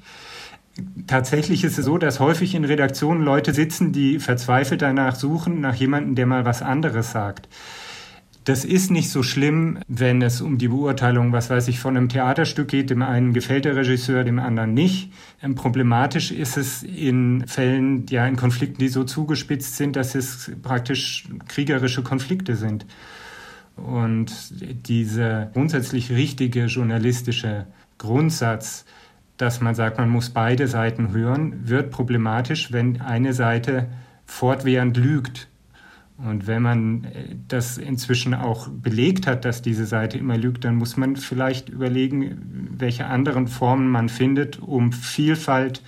Tatsächlich 1.07 1.63
ist 1.63 1.77
es 1.77 1.85
so, 1.85 1.97
dass 1.97 2.19
häufig 2.19 2.55
in 2.55 2.65
Redaktionen 2.65 3.23
Leute 3.23 3.53
sitzen, 3.53 3.91
die 3.91 4.19
verzweifelt 4.19 4.81
danach 4.81 5.15
suchen, 5.15 5.61
nach 5.61 5.75
jemandem, 5.75 6.15
der 6.15 6.25
mal 6.25 6.45
was 6.45 6.61
anderes 6.61 7.11
sagt. 7.11 7.49
Das 8.45 8.65
ist 8.65 8.89
nicht 8.89 9.11
so 9.11 9.21
schlimm, 9.21 9.79
wenn 9.87 10.21
es 10.21 10.41
um 10.41 10.57
die 10.57 10.69
Beurteilung, 10.69 11.33
was 11.33 11.49
weiß 11.49 11.67
ich, 11.67 11.79
von 11.79 11.95
einem 11.95 12.09
Theaterstück 12.09 12.69
geht. 12.69 12.89
Dem 12.89 13.01
einen 13.01 13.33
gefällt 13.33 13.65
der 13.65 13.75
Regisseur, 13.75 14.23
dem 14.23 14.39
anderen 14.39 14.73
nicht. 14.73 15.11
Ähm, 15.43 15.55
problematisch 15.55 16.31
ist 16.31 16.57
es 16.57 16.81
in 16.81 17.45
Fällen, 17.45 18.07
ja, 18.09 18.25
in 18.25 18.37
Konflikten, 18.37 18.79
die 18.79 18.87
so 18.87 19.03
zugespitzt 19.03 19.75
sind, 19.75 19.95
dass 19.95 20.15
es 20.15 20.51
praktisch 20.63 21.25
kriegerische 21.47 22.01
Konflikte 22.01 22.55
sind. 22.55 22.85
Und 23.85 24.31
dieser 24.87 25.47
grundsätzlich 25.47 26.11
richtige 26.11 26.65
journalistische 26.65 27.67
Grundsatz, 27.97 28.85
dass 29.37 29.61
man 29.61 29.75
sagt, 29.75 29.97
man 29.97 30.09
muss 30.09 30.29
beide 30.29 30.67
Seiten 30.67 31.11
hören, 31.11 31.67
wird 31.67 31.91
problematisch, 31.91 32.71
wenn 32.71 33.01
eine 33.01 33.33
Seite 33.33 33.87
fortwährend 34.25 34.97
lügt 34.97 35.49
und 36.25 36.47
wenn 36.47 36.61
man 36.61 37.05
äh, 37.05 37.35
das 37.47 37.77
inzwischen 37.77 38.33
auch 38.33 38.67
belegt 38.67 39.25
hat, 39.25 39.45
dass 39.45 39.61
diese 39.61 39.85
Seite 39.85 40.17
immer 40.17 40.37
lügt, 40.37 40.65
dann 40.65 40.75
muss 40.75 40.97
man 40.97 41.15
vielleicht 41.15 41.69
überlegen, 41.69 42.75
welche 42.77 43.05
anderen 43.05 43.47
Formen 43.47 43.87
man 43.87 44.09
findet, 44.09 44.59
um 44.59 44.91
Vielfalt 44.91 45.81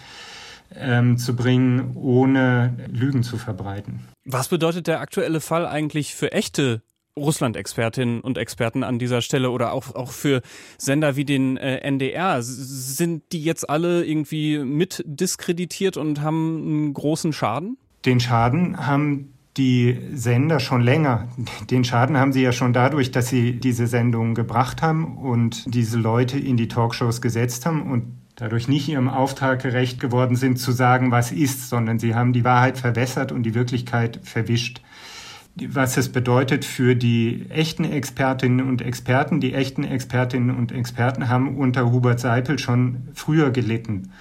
ähm, 0.74 1.18
zu 1.18 1.36
bringen, 1.36 1.92
ohne 1.96 2.76
Lügen 2.90 3.24
zu 3.24 3.38
verbreiten. 3.38 4.00
Was 4.24 4.48
bedeutet 4.48 4.88
der 4.88 5.02
aktuelle 5.02 5.42
Fall 5.42 5.66
eigentlich 5.66 6.16
für 6.16 6.32
echte 6.32 6.82
Russland-Expertinnen 7.18 8.22
und 8.22 8.38
Experten 8.38 8.84
an 8.84 9.00
dieser 9.00 9.22
Stelle 9.22 9.52
oder 9.52 9.74
auch, 9.74 9.96
auch 9.96 10.12
für 10.12 10.42
Sender 10.78 11.16
wie 11.16 11.26
den 11.26 11.58
äh, 11.58 11.78
NDR? 11.78 12.42
Sind 12.42 13.24
die 13.32 13.44
jetzt 13.44 13.70
alle 13.70 14.06
irgendwie 14.06 14.60
mit 14.60 15.04
diskreditiert 15.06 15.98
und 15.98 16.22
haben 16.22 16.62
einen 16.62 16.94
großen 16.94 17.34
Schaden? 17.34 17.78
Den 18.06 18.20
Schaden 18.20 18.86
haben 18.86 19.34
die 19.58 20.00
Sender 20.14 20.60
schon 20.60 20.82
länger. 20.82 21.28
Den 21.70 21.84
Schaden 21.84 22.18
haben 22.18 22.32
sie 22.32 22.42
ja 22.42 22.54
schon 22.54 22.72
dadurch, 22.72 23.12
dass 23.12 23.28
sie 23.28 23.60
diese 23.60 23.88
Sendungen 23.88 24.34
gebracht 24.34 24.82
haben 24.82 25.18
und 25.18 25.74
diese 25.74 25.98
Leute 25.98 26.40
in 26.40 26.56
die 26.56 26.70
Talkshows 26.70 27.22
gesetzt 27.22 27.66
haben 27.66 27.92
und 27.92 28.22
dadurch 28.38 28.68
nicht 28.68 28.88
ihrem 28.88 29.10
Auftrag 29.10 29.62
gerecht 29.62 30.00
geworden 30.00 30.36
sind, 30.36 30.58
zu 30.58 30.72
sagen, 30.72 31.12
was 31.12 31.32
ist, 31.32 31.70
sondern 31.70 32.00
sie 32.00 32.16
haben 32.16 32.34
die 32.34 32.46
Wahrheit 32.46 32.78
verwässert 32.78 33.32
und 33.32 33.44
die 33.44 33.54
Wirklichkeit 33.54 34.20
verwischt. 34.24 34.82
Was 35.56 35.98
es 35.98 36.10
bedeutet 36.10 36.64
für 36.64 36.96
die 36.96 37.46
echten 37.50 37.84
Expertinnen 37.84 38.68
und 38.68 38.82
Experten, 38.82 39.42
die 39.42 39.54
echten 39.54 39.84
Expertinnen 39.84 40.56
und 40.56 40.72
Experten 40.72 41.28
haben 41.28 41.58
unter 41.58 41.92
Hubert 41.92 42.20
Seipel 42.20 42.58
schon 42.58 43.10
früher 43.14 43.52
gelitten. 43.52 44.12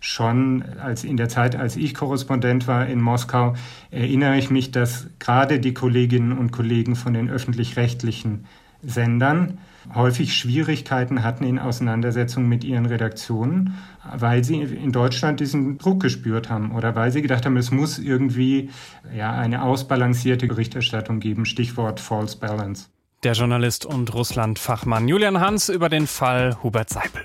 Schon 0.00 0.64
als 0.82 1.04
in 1.04 1.16
der 1.16 1.28
Zeit, 1.28 1.54
als 1.54 1.76
ich 1.76 1.94
Korrespondent 1.94 2.66
war 2.66 2.86
in 2.86 3.00
Moskau, 3.00 3.54
erinnere 3.90 4.38
ich 4.38 4.50
mich, 4.50 4.72
dass 4.72 5.08
gerade 5.18 5.60
die 5.60 5.74
Kolleginnen 5.74 6.36
und 6.36 6.50
Kollegen 6.50 6.96
von 6.96 7.14
den 7.14 7.30
öffentlich-rechtlichen 7.30 8.46
Sendern 8.82 9.58
häufig 9.94 10.34
Schwierigkeiten 10.34 11.22
hatten 11.22 11.44
in 11.44 11.58
Auseinandersetzung 11.58 12.48
mit 12.48 12.64
ihren 12.64 12.86
Redaktionen, 12.86 13.74
weil 14.14 14.44
sie 14.44 14.60
in 14.60 14.92
Deutschland 14.92 15.40
diesen 15.40 15.78
Druck 15.78 16.00
gespürt 16.00 16.50
haben 16.50 16.72
oder 16.72 16.94
weil 16.94 17.10
sie 17.12 17.22
gedacht 17.22 17.46
haben, 17.46 17.56
es 17.56 17.70
muss 17.70 17.98
irgendwie 17.98 18.70
ja, 19.16 19.32
eine 19.32 19.62
ausbalancierte 19.62 20.46
Berichterstattung 20.46 21.20
geben. 21.20 21.46
Stichwort 21.46 22.00
False 22.00 22.36
Balance. 22.38 22.86
Der 23.22 23.32
Journalist 23.34 23.84
und 23.84 24.14
Russland-Fachmann 24.14 25.06
Julian 25.06 25.40
Hans 25.40 25.68
über 25.68 25.88
den 25.88 26.06
Fall 26.06 26.56
Hubert 26.62 26.88
Seipel. 26.88 27.22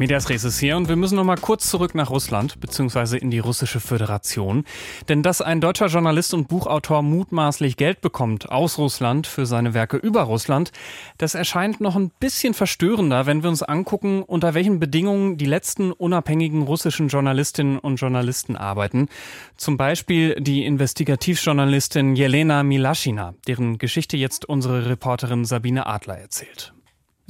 Medias 0.00 0.30
Res 0.30 0.44
ist 0.44 0.58
hier 0.58 0.78
und 0.78 0.88
wir 0.88 0.96
müssen 0.96 1.16
noch 1.16 1.24
mal 1.24 1.36
kurz 1.36 1.68
zurück 1.68 1.94
nach 1.94 2.08
Russland 2.08 2.58
bzw. 2.58 3.18
in 3.18 3.30
die 3.30 3.38
russische 3.38 3.80
Föderation. 3.80 4.64
Denn 5.10 5.22
dass 5.22 5.42
ein 5.42 5.60
deutscher 5.60 5.88
Journalist 5.88 6.32
und 6.32 6.48
Buchautor 6.48 7.02
mutmaßlich 7.02 7.76
Geld 7.76 8.00
bekommt 8.00 8.50
aus 8.50 8.78
Russland 8.78 9.26
für 9.26 9.44
seine 9.44 9.74
Werke 9.74 9.98
über 9.98 10.22
Russland, 10.22 10.72
das 11.18 11.34
erscheint 11.34 11.82
noch 11.82 11.96
ein 11.96 12.10
bisschen 12.18 12.54
verstörender, 12.54 13.26
wenn 13.26 13.42
wir 13.42 13.50
uns 13.50 13.62
angucken, 13.62 14.22
unter 14.22 14.54
welchen 14.54 14.80
Bedingungen 14.80 15.36
die 15.36 15.44
letzten 15.44 15.92
unabhängigen 15.92 16.62
russischen 16.62 17.08
Journalistinnen 17.08 17.78
und 17.78 17.96
Journalisten 17.96 18.56
arbeiten. 18.56 19.10
Zum 19.58 19.76
Beispiel 19.76 20.34
die 20.40 20.64
Investigativjournalistin 20.64 22.16
Jelena 22.16 22.62
Milaschina, 22.62 23.34
deren 23.46 23.76
Geschichte 23.76 24.16
jetzt 24.16 24.46
unsere 24.46 24.88
Reporterin 24.88 25.44
Sabine 25.44 25.84
Adler 25.84 26.16
erzählt. 26.16 26.72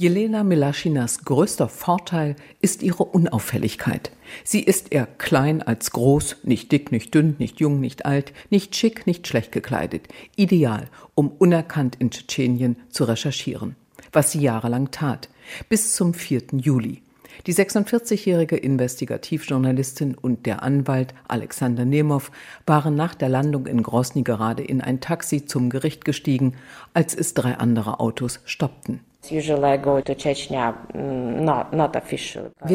Jelena 0.01 0.43
Milaschinas 0.43 1.25
größter 1.25 1.69
Vorteil 1.69 2.35
ist 2.59 2.81
ihre 2.81 3.03
Unauffälligkeit. 3.03 4.09
Sie 4.43 4.63
ist 4.63 4.91
eher 4.91 5.05
klein 5.05 5.61
als 5.61 5.91
groß, 5.91 6.37
nicht 6.41 6.71
dick, 6.71 6.91
nicht 6.91 7.13
dünn, 7.13 7.35
nicht 7.37 7.59
jung, 7.59 7.79
nicht 7.79 8.03
alt, 8.03 8.33
nicht 8.49 8.75
schick, 8.75 9.05
nicht 9.05 9.27
schlecht 9.27 9.51
gekleidet. 9.51 10.07
Ideal, 10.35 10.89
um 11.13 11.27
unerkannt 11.29 11.97
in 11.99 12.09
Tschetschenien 12.09 12.77
zu 12.89 13.03
recherchieren. 13.03 13.75
Was 14.11 14.31
sie 14.31 14.41
jahrelang 14.41 14.89
tat. 14.89 15.29
Bis 15.69 15.93
zum 15.93 16.15
4. 16.15 16.45
Juli. 16.53 17.03
Die 17.45 17.53
46-jährige 17.53 18.57
Investigativjournalistin 18.57 20.15
und 20.15 20.47
der 20.47 20.63
Anwalt 20.63 21.13
Alexander 21.27 21.85
Nemov 21.85 22.31
waren 22.65 22.95
nach 22.95 23.13
der 23.13 23.29
Landung 23.29 23.67
in 23.67 23.83
Grosny 23.83 24.23
gerade 24.23 24.63
in 24.63 24.81
ein 24.81 24.99
Taxi 24.99 25.45
zum 25.45 25.69
Gericht 25.69 26.05
gestiegen, 26.05 26.55
als 26.95 27.13
es 27.13 27.35
drei 27.35 27.53
andere 27.59 27.99
Autos 27.99 28.39
stoppten. 28.45 29.01
Wir 29.29 29.41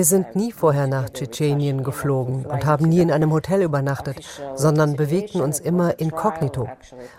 sind 0.05 0.37
nie 0.37 0.53
vorher 0.53 0.87
nach 0.87 1.11
Tschetschenien 1.11 1.83
geflogen 1.83 2.47
und 2.47 2.65
haben 2.65 2.89
nie 2.89 3.01
in 3.01 3.11
einem 3.11 3.33
Hotel 3.33 3.63
übernachtet, 3.63 4.19
sondern 4.55 4.95
bewegten 4.95 5.41
uns 5.41 5.59
immer 5.59 5.99
inkognito. 5.99 6.69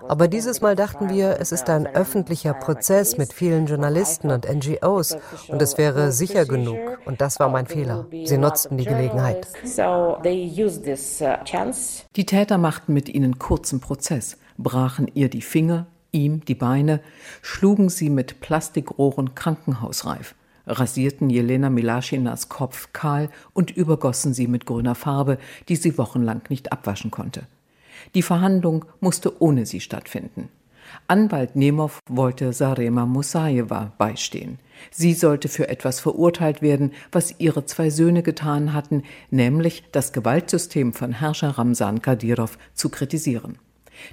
Aber 0.08 0.30
dieses 0.30 0.62
Mal 0.62 0.78
dachten 0.78 1.10
wir, 1.10 1.42
es 1.42 1.52
ist 1.52 1.70
ein 1.70 1.88
öffentlicher 1.88 2.54
Prozess 2.54 3.18
mit 3.18 3.34
vielen 3.34 3.66
Journalisten 3.66 4.32
und 4.32 4.48
NGOs 4.50 5.18
und 5.50 5.62
es 5.62 5.78
wäre 5.78 6.14
sicher 6.14 6.46
genug. 6.46 6.80
Und 7.06 7.20
das 7.20 7.38
war 7.40 7.50
mein 7.50 7.68
Fehler. 7.68 8.06
Sie 8.24 8.38
nutzten 8.38 8.78
die 8.78 8.86
Gelegenheit. 8.86 9.46
Uh, 9.78 10.16
die 12.16 12.26
Täter 12.26 12.58
machten 12.58 12.94
mit 12.94 13.10
ihnen 13.10 13.40
kurzen 13.40 13.82
Prozess, 13.82 14.38
brachen 14.58 15.12
ihr 15.14 15.30
die 15.30 15.42
Finger, 15.42 15.88
ihm 16.12 16.44
die 16.46 16.56
Beine, 16.56 17.02
schlugen 17.42 17.90
sie 17.90 18.10
mit 18.10 18.40
Plastikrohren 18.40 19.36
krankenhausreif, 19.36 20.36
rasierten 20.66 21.30
Jelena 21.30 21.70
Milaschinas 21.70 22.50
Kopf 22.50 22.94
kahl 22.94 23.30
und 23.54 23.72
übergossen 23.72 24.34
sie 24.34 24.48
mit 24.48 24.66
grüner 24.66 24.96
Farbe, 24.96 25.38
die 25.70 25.76
sie 25.76 25.98
wochenlang 25.98 26.42
nicht 26.50 26.72
abwaschen 26.72 27.12
konnte. 27.12 27.48
Die 28.16 28.22
Verhandlung 28.22 28.86
musste 29.00 29.42
ohne 29.42 29.66
sie 29.66 29.80
stattfinden. 29.80 30.50
Anwalt 31.08 31.56
Nemov 31.56 32.00
wollte 32.10 32.54
Sarema 32.54 33.06
Musajewa 33.06 33.92
beistehen. 33.98 34.60
Sie 34.92 35.14
sollte 35.14 35.50
für 35.50 35.68
etwas 35.70 36.00
verurteilt 36.00 36.62
werden, 36.62 36.92
was 37.12 37.36
ihre 37.40 37.66
zwei 37.66 37.90
Söhne 37.90 38.24
getan 38.24 38.74
hatten, 38.74 39.04
nämlich 39.30 39.84
das 39.92 40.14
Gewaltsystem 40.14 40.94
von 40.94 41.14
Herrscher 41.14 41.58
Ramsan 41.58 42.02
Kadyrov 42.02 42.58
zu 42.74 42.90
kritisieren. 42.90 43.58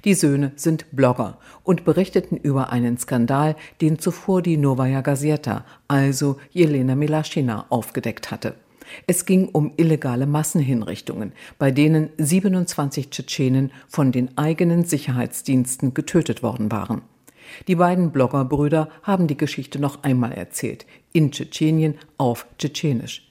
Die 0.03 0.13
Söhne 0.13 0.51
sind 0.55 0.85
Blogger 0.91 1.37
und 1.63 1.85
berichteten 1.85 2.37
über 2.37 2.71
einen 2.71 2.97
Skandal, 2.97 3.55
den 3.81 3.99
zuvor 3.99 4.41
die 4.41 4.57
Novaya 4.57 5.01
Gazeta, 5.01 5.65
also 5.87 6.37
Jelena 6.51 6.95
Milaschina, 6.95 7.65
aufgedeckt 7.69 8.31
hatte. 8.31 8.55
Es 9.07 9.25
ging 9.25 9.49
um 9.49 9.73
illegale 9.77 10.27
Massenhinrichtungen, 10.27 11.33
bei 11.57 11.71
denen 11.71 12.09
27 12.17 13.09
Tschetschenen 13.09 13.71
von 13.87 14.11
den 14.11 14.37
eigenen 14.37 14.85
Sicherheitsdiensten 14.85 15.93
getötet 15.93 16.43
worden 16.43 16.71
waren. 16.71 17.01
Die 17.67 17.75
beiden 17.75 18.11
Bloggerbrüder 18.11 18.89
haben 19.03 19.27
die 19.27 19.37
Geschichte 19.37 19.79
noch 19.79 20.03
einmal 20.03 20.33
erzählt, 20.33 20.85
in 21.13 21.31
Tschetschenien 21.31 21.95
auf 22.17 22.47
Tschetschenisch. 22.57 23.24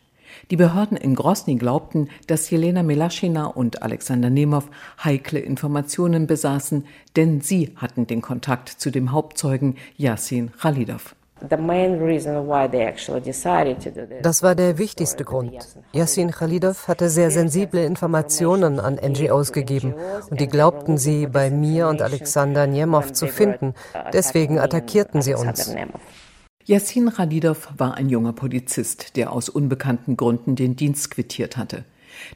Die 0.50 0.56
Behörden 0.56 0.96
in 0.96 1.14
Grosny 1.14 1.56
glaubten, 1.56 2.08
dass 2.26 2.50
Jelena 2.50 2.82
Melaschina 2.82 3.46
und 3.46 3.82
Alexander 3.82 4.30
Nemov 4.30 4.68
heikle 5.02 5.40
Informationen 5.40 6.26
besaßen, 6.26 6.86
denn 7.16 7.40
sie 7.40 7.72
hatten 7.76 8.06
den 8.06 8.22
Kontakt 8.22 8.68
zu 8.68 8.90
dem 8.90 9.12
Hauptzeugen 9.12 9.76
Yassin 9.96 10.52
Khalidov. 10.60 11.14
Das 14.22 14.42
war 14.42 14.54
der 14.54 14.78
wichtigste 14.78 15.24
Grund. 15.24 15.52
Yassin 15.92 16.30
Khalidov 16.30 16.88
hatte 16.88 17.10
sehr 17.10 17.30
sensible 17.30 17.84
Informationen 17.84 18.80
an 18.80 18.94
NGOs 18.94 19.52
gegeben 19.52 19.94
und 20.30 20.40
die 20.40 20.46
glaubten 20.46 20.96
sie 20.96 21.26
bei 21.26 21.50
mir 21.50 21.88
und 21.88 22.02
Alexander 22.02 22.66
Niemov 22.66 23.12
zu 23.12 23.26
finden. 23.26 23.74
Deswegen 24.12 24.58
attackierten 24.58 25.22
sie 25.22 25.34
uns. 25.34 25.74
Yassin 26.66 27.10
Khalidov 27.10 27.68
war 27.76 27.98
ein 27.98 28.08
junger 28.08 28.32
Polizist, 28.32 29.16
der 29.16 29.32
aus 29.32 29.50
unbekannten 29.50 30.16
Gründen 30.16 30.56
den 30.56 30.76
Dienst 30.76 31.10
quittiert 31.10 31.58
hatte. 31.58 31.84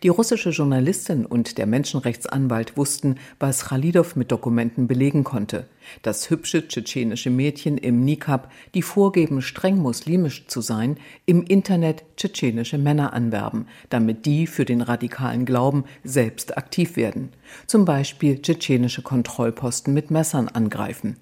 Die 0.02 0.08
russische 0.08 0.50
Journalistin 0.50 1.25
und 1.25 1.56
der 1.56 1.64
Menschenrechtsanwalt 1.64 2.76
wussten, 2.76 3.14
was 3.40 3.64
Khalidov 3.64 4.16
mit 4.16 4.30
Dokumenten 4.30 4.87
belegen 4.87 5.25
konnte. 5.25 5.66
Dass 6.02 6.28
hübsche 6.28 6.68
tschetschenische 6.68 7.30
Mädchen 7.30 7.78
im 7.78 8.04
Nikab, 8.04 8.52
die 8.75 8.82
vorgeben, 8.82 9.40
streng 9.40 9.78
muslimisch 9.78 10.47
zu 10.47 10.61
sein, 10.61 10.99
im 11.25 11.42
Internet 11.44 12.04
tschetschenische 12.18 12.76
Männer 12.76 13.14
anwerben, 13.14 13.66
damit 13.88 14.26
die 14.26 14.47
für 14.47 14.66
den 14.66 14.82
radikalen 14.82 15.47
Glauben 15.47 15.85
selbst 16.04 16.58
aktiv 16.58 16.97
werden. 16.97 17.30
Zum 17.66 17.87
Beispiel 17.87 18.42
tschetschenische 18.42 19.00
Kontrollposten 19.00 19.94
mit 19.94 20.11
Messern 20.11 20.49
angreifen. 20.49 21.16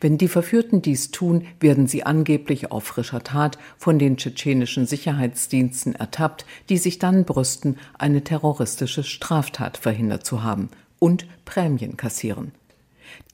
Wenn 0.00 0.18
die 0.18 0.28
Verführten 0.28 0.82
dies 0.82 1.10
tun, 1.10 1.46
werden 1.60 1.86
sie 1.86 2.04
angeblich 2.04 2.70
auf 2.70 2.84
frischer 2.84 3.22
Tat 3.22 3.58
von 3.78 3.98
den 3.98 4.16
tschetschenischen 4.16 4.86
Sicherheitsdiensten 4.86 5.94
ertappt, 5.94 6.46
die 6.68 6.78
sich 6.78 6.98
dann 6.98 7.24
brüsten, 7.24 7.78
eine 7.98 8.24
terroristische 8.24 9.04
Straftat 9.04 9.76
verhindert 9.76 10.24
zu 10.26 10.42
haben 10.42 10.70
und 10.98 11.26
Prämien 11.44 11.96
kassieren. 11.96 12.52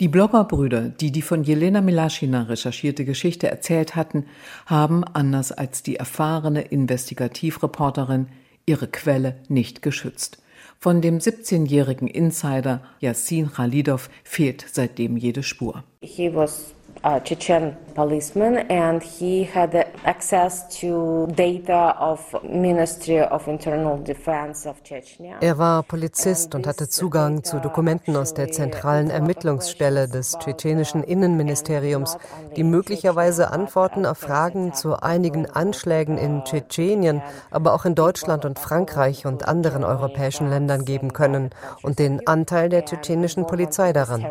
Die 0.00 0.09
Bloggerbrüder, 0.09 0.88
die 0.88 1.12
die 1.12 1.23
von 1.23 1.45
Jelena 1.45 1.81
Milaschina 1.81 2.43
recherchierte 2.43 3.05
Geschichte 3.05 3.49
erzählt 3.49 3.97
hatten, 3.97 4.26
haben, 4.67 5.05
anders 5.05 5.52
als 5.52 5.83
die 5.83 5.97
erfahrene 5.97 6.62
Investigativreporterin, 6.62 8.28
ihre 8.67 8.88
Quelle 8.88 9.37
nicht 9.49 9.83
geschützt. 9.83 10.38
Von 10.81 11.01
dem 11.01 11.19
17-jährigen 11.19 12.07
Insider 12.07 12.81
Yassin 13.01 13.51
Khalidov 13.51 14.11
fehlt 14.23 14.65
seitdem 14.71 15.17
jede 15.17 15.43
Spur. 15.43 15.83
He 16.03 16.33
was 16.33 16.73
a 17.03 17.19
Chechen 17.19 17.77
policeman 17.99 18.59
and 18.71 19.02
he 19.02 19.43
had 19.43 19.75
access 20.05 20.69
to 20.81 21.26
data 21.35 21.97
of 21.99 22.21
Ministry 22.45 23.21
of 23.21 23.49
Internal 23.49 23.99
Defense 23.99 24.69
of 24.69 24.81
Chechnya. 24.85 25.38
Er 25.40 25.59
war 25.59 25.83
Polizist 25.83 26.55
und 26.55 26.69
hatte 26.69 26.88
Zugang 26.88 27.43
zu 27.43 27.59
Dokumenten 27.59 28.14
aus 28.14 28.35
der 28.35 28.52
zentralen 28.52 29.11
Ermittlungsstelle 29.11 30.07
des 30.07 30.38
tschetschenischen 30.38 31.02
Innenministeriums, 31.02 32.19
die 32.55 32.62
möglicherweise 32.62 33.50
Antworten 33.50 34.07
auf 34.07 34.19
Fragen 34.19 34.75
zu 34.75 35.02
einigen 35.02 35.47
Anschlägen 35.47 36.19
in 36.19 36.45
Tschetschenien, 36.45 37.21
aber 37.50 37.75
auch 37.75 37.85
in 37.85 37.97
Deutschland 37.97 38.45
und 38.45 38.61
Frankreich 38.61 39.26
und 39.26 39.49
anderen 39.49 39.83
europäischen 39.83 40.49
Ländern 40.49 40.85
geben 40.85 41.12
können 41.12 41.50
und 41.83 41.99
den 41.99 42.25
Anteil 42.28 42.69
der 42.69 42.85
tschetschenischen 42.85 43.49
Polizei 43.49 43.93
daran. 43.93 44.25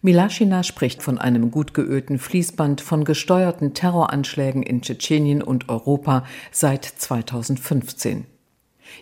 Milaschina 0.00 0.62
spricht 0.62 1.02
von 1.02 1.18
einem 1.18 1.50
gut 1.50 1.74
geölten 1.74 2.18
Fließband 2.18 2.80
von 2.80 3.04
gesteuerten 3.04 3.74
Terroranschlägen 3.74 4.62
in 4.62 4.80
Tschetschenien 4.80 5.42
und 5.42 5.68
Europa 5.68 6.24
seit 6.52 6.84
2015. 6.84 8.26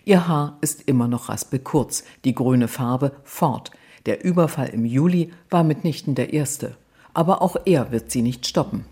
Ihr 0.04 0.26
Haar 0.26 0.56
ist 0.62 0.82
immer 0.82 1.06
noch 1.06 1.28
raspelkurz, 1.28 2.04
die 2.24 2.34
grüne 2.34 2.66
Farbe 2.66 3.12
fort. 3.24 3.72
Der 4.06 4.24
Überfall 4.24 4.68
im 4.68 4.84
Juli 4.84 5.32
war 5.50 5.64
mitnichten 5.64 6.14
der 6.14 6.32
erste. 6.32 6.76
Aber 7.12 7.42
auch 7.42 7.56
er 7.66 7.92
wird 7.92 8.10
sie 8.10 8.22
nicht 8.22 8.46
stoppen. 8.46 8.84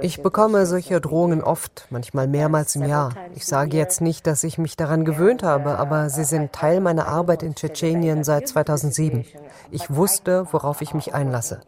Ich 0.00 0.22
bekomme 0.22 0.66
solche 0.66 1.00
Drohungen 1.00 1.42
oft, 1.42 1.86
manchmal 1.90 2.26
mehrmals 2.26 2.74
im 2.76 2.84
Jahr. 2.84 3.14
Ich 3.34 3.44
sage 3.44 3.76
jetzt 3.76 4.00
nicht, 4.00 4.26
dass 4.26 4.44
ich 4.44 4.56
mich 4.56 4.76
daran 4.76 5.04
gewöhnt 5.04 5.42
habe, 5.42 5.78
aber 5.78 6.08
sie 6.08 6.24
sind 6.24 6.52
Teil 6.52 6.80
meiner 6.80 7.06
Arbeit 7.06 7.42
in 7.42 7.54
Tschetschenien 7.54 8.24
seit 8.24 8.48
2007. 8.48 9.26
Ich 9.70 9.94
wusste, 9.94 10.46
worauf 10.52 10.80
ich 10.80 10.94
mich 10.94 11.14
einlasse. 11.14 11.60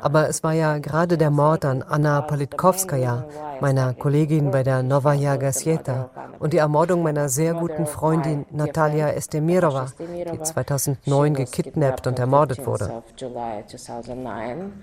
Aber 0.00 0.28
es 0.28 0.42
war 0.42 0.52
ja 0.52 0.78
gerade 0.78 1.16
der 1.16 1.30
Mord 1.30 1.64
an 1.64 1.82
Anna 1.82 2.20
Politkovskaya, 2.20 3.26
meiner 3.60 3.94
Kollegin 3.94 4.50
bei 4.50 4.62
der 4.62 4.82
Novaya 4.82 5.36
Gazeta, 5.36 6.10
und 6.38 6.52
die 6.52 6.58
Ermordung 6.58 7.02
meiner 7.02 7.28
sehr 7.28 7.54
guten 7.54 7.86
Freundin 7.86 8.44
Natalia 8.50 9.10
Estemirova, 9.10 9.86
die 9.98 10.42
2009 10.42 11.34
gekidnappt 11.34 12.06
und 12.06 12.18
ermordet 12.18 12.66
wurde. 12.66 13.02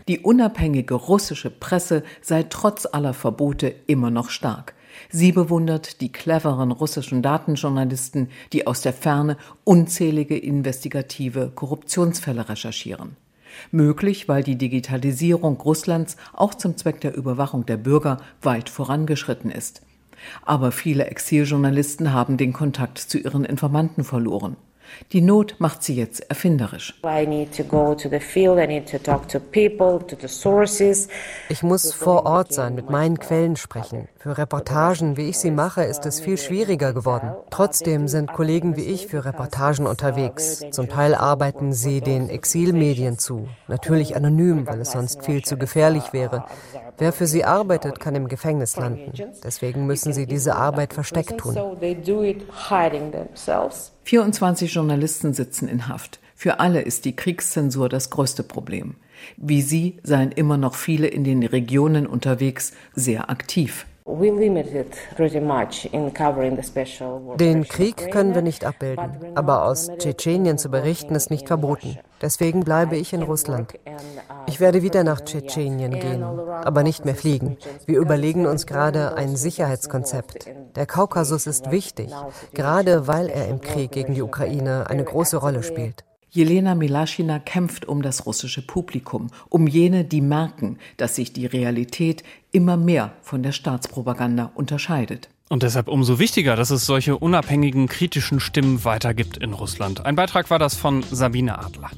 Die 0.07 0.19
unabhängige 0.19 0.95
russische 0.95 1.49
Presse 1.49 2.03
sei 2.21 2.43
trotz 2.49 2.87
aller 2.91 3.13
Verbote 3.13 3.73
immer 3.87 4.09
noch 4.09 4.29
stark. 4.29 4.73
Sie 5.09 5.31
bewundert 5.31 6.01
die 6.01 6.11
cleveren 6.11 6.71
russischen 6.71 7.21
Datenjournalisten, 7.21 8.29
die 8.53 8.67
aus 8.67 8.81
der 8.81 8.93
Ferne 8.93 9.37
unzählige 9.63 10.37
investigative 10.37 11.51
Korruptionsfälle 11.53 12.49
recherchieren. 12.49 13.17
Möglich, 13.71 14.27
weil 14.27 14.43
die 14.43 14.57
Digitalisierung 14.57 15.57
Russlands 15.57 16.17
auch 16.33 16.53
zum 16.53 16.77
Zweck 16.77 17.01
der 17.01 17.15
Überwachung 17.15 17.65
der 17.65 17.77
Bürger 17.77 18.17
weit 18.41 18.69
vorangeschritten 18.69 19.51
ist. 19.51 19.81
Aber 20.43 20.71
viele 20.71 21.05
Exiljournalisten 21.05 22.13
haben 22.13 22.37
den 22.37 22.53
Kontakt 22.53 22.97
zu 22.99 23.17
ihren 23.17 23.45
Informanten 23.45 24.03
verloren. 24.03 24.55
Die 25.11 25.21
Not 25.21 25.55
macht 25.59 25.83
sie 25.83 25.95
jetzt 25.95 26.29
erfinderisch. 26.29 26.99
Ich 31.49 31.63
muss 31.63 31.93
vor 31.93 32.25
Ort 32.25 32.53
sein, 32.53 32.75
mit 32.75 32.89
meinen 32.89 33.19
Quellen 33.19 33.55
sprechen. 33.55 34.07
Für 34.17 34.37
Reportagen, 34.37 35.17
wie 35.17 35.29
ich 35.29 35.39
sie 35.39 35.51
mache, 35.51 35.83
ist 35.83 36.05
es 36.05 36.19
viel 36.19 36.37
schwieriger 36.37 36.93
geworden. 36.93 37.33
Trotzdem 37.49 38.07
sind 38.07 38.31
Kollegen 38.31 38.75
wie 38.77 38.85
ich 38.85 39.07
für 39.07 39.25
Reportagen 39.25 39.87
unterwegs. 39.87 40.63
Zum 40.71 40.87
Teil 40.89 41.15
arbeiten 41.15 41.73
sie 41.73 42.01
den 42.01 42.29
Exilmedien 42.29 43.17
zu. 43.17 43.47
Natürlich 43.67 44.15
anonym, 44.15 44.67
weil 44.67 44.81
es 44.81 44.91
sonst 44.91 45.25
viel 45.25 45.43
zu 45.43 45.57
gefährlich 45.57 46.13
wäre. 46.13 46.45
Wer 47.01 47.13
für 47.13 47.25
sie 47.25 47.43
arbeitet, 47.43 47.99
kann 47.99 48.13
im 48.13 48.27
Gefängnis 48.27 48.75
landen. 48.75 49.11
Deswegen 49.43 49.87
müssen 49.87 50.13
sie 50.13 50.27
diese 50.27 50.55
Arbeit 50.55 50.93
versteckt 50.93 51.35
tun. 51.39 51.57
24 54.03 54.71
Journalisten 54.71 55.33
sitzen 55.33 55.67
in 55.67 55.87
Haft. 55.87 56.19
Für 56.35 56.59
alle 56.59 56.81
ist 56.81 57.05
die 57.05 57.15
Kriegszensur 57.15 57.89
das 57.89 58.11
größte 58.11 58.43
Problem. 58.43 58.97
Wie 59.35 59.63
sie 59.63 59.97
seien 60.03 60.31
immer 60.31 60.57
noch 60.57 60.75
viele 60.75 61.07
in 61.07 61.23
den 61.23 61.41
Regionen 61.41 62.05
unterwegs 62.05 62.71
sehr 62.93 63.31
aktiv. 63.31 63.87
Den 67.39 67.67
Krieg 67.67 68.11
können 68.11 68.35
wir 68.35 68.41
nicht 68.41 68.65
abbilden, 68.65 69.11
aber 69.35 69.65
aus 69.65 69.91
Tschetschenien 69.97 70.57
zu 70.57 70.69
berichten 70.69 71.13
ist 71.13 71.29
nicht 71.29 71.47
verboten. 71.47 71.97
Deswegen 72.21 72.61
bleibe 72.61 72.97
ich 72.97 73.13
in 73.13 73.21
Russland. 73.21 73.73
Ich 74.47 74.59
werde 74.59 74.81
wieder 74.81 75.03
nach 75.03 75.21
Tschetschenien 75.21 75.91
gehen, 75.91 76.23
aber 76.23 76.83
nicht 76.83 77.05
mehr 77.05 77.15
fliegen. 77.15 77.57
Wir 77.85 77.99
überlegen 77.99 78.47
uns 78.47 78.65
gerade 78.65 79.15
ein 79.15 79.35
Sicherheitskonzept. 79.35 80.49
Der 80.75 80.85
Kaukasus 80.87 81.45
ist 81.45 81.69
wichtig, 81.71 82.11
gerade 82.53 83.07
weil 83.07 83.29
er 83.29 83.47
im 83.47 83.61
Krieg 83.61 83.91
gegen 83.91 84.15
die 84.15 84.23
Ukraine 84.23 84.89
eine 84.89 85.03
große 85.03 85.37
Rolle 85.37 85.61
spielt. 85.61 86.03
Jelena 86.33 86.75
Milaschina 86.75 87.39
kämpft 87.39 87.85
um 87.89 88.01
das 88.01 88.25
russische 88.25 88.61
Publikum, 88.65 89.27
um 89.49 89.67
jene, 89.67 90.05
die 90.05 90.21
merken, 90.21 90.77
dass 90.95 91.17
sich 91.17 91.33
die 91.33 91.45
Realität 91.45 92.23
immer 92.53 92.77
mehr 92.77 93.11
von 93.21 93.43
der 93.43 93.51
Staatspropaganda 93.51 94.49
unterscheidet. 94.55 95.27
Und 95.49 95.63
deshalb 95.63 95.89
umso 95.89 96.19
wichtiger, 96.19 96.55
dass 96.55 96.69
es 96.69 96.85
solche 96.85 97.17
unabhängigen 97.17 97.89
kritischen 97.89 98.39
Stimmen 98.39 98.85
weitergibt 98.85 99.35
in 99.35 99.51
Russland. 99.51 100.05
Ein 100.05 100.15
Beitrag 100.15 100.49
war 100.49 100.57
das 100.57 100.75
von 100.75 101.03
Sabine 101.03 101.59
Adler. 101.59 101.91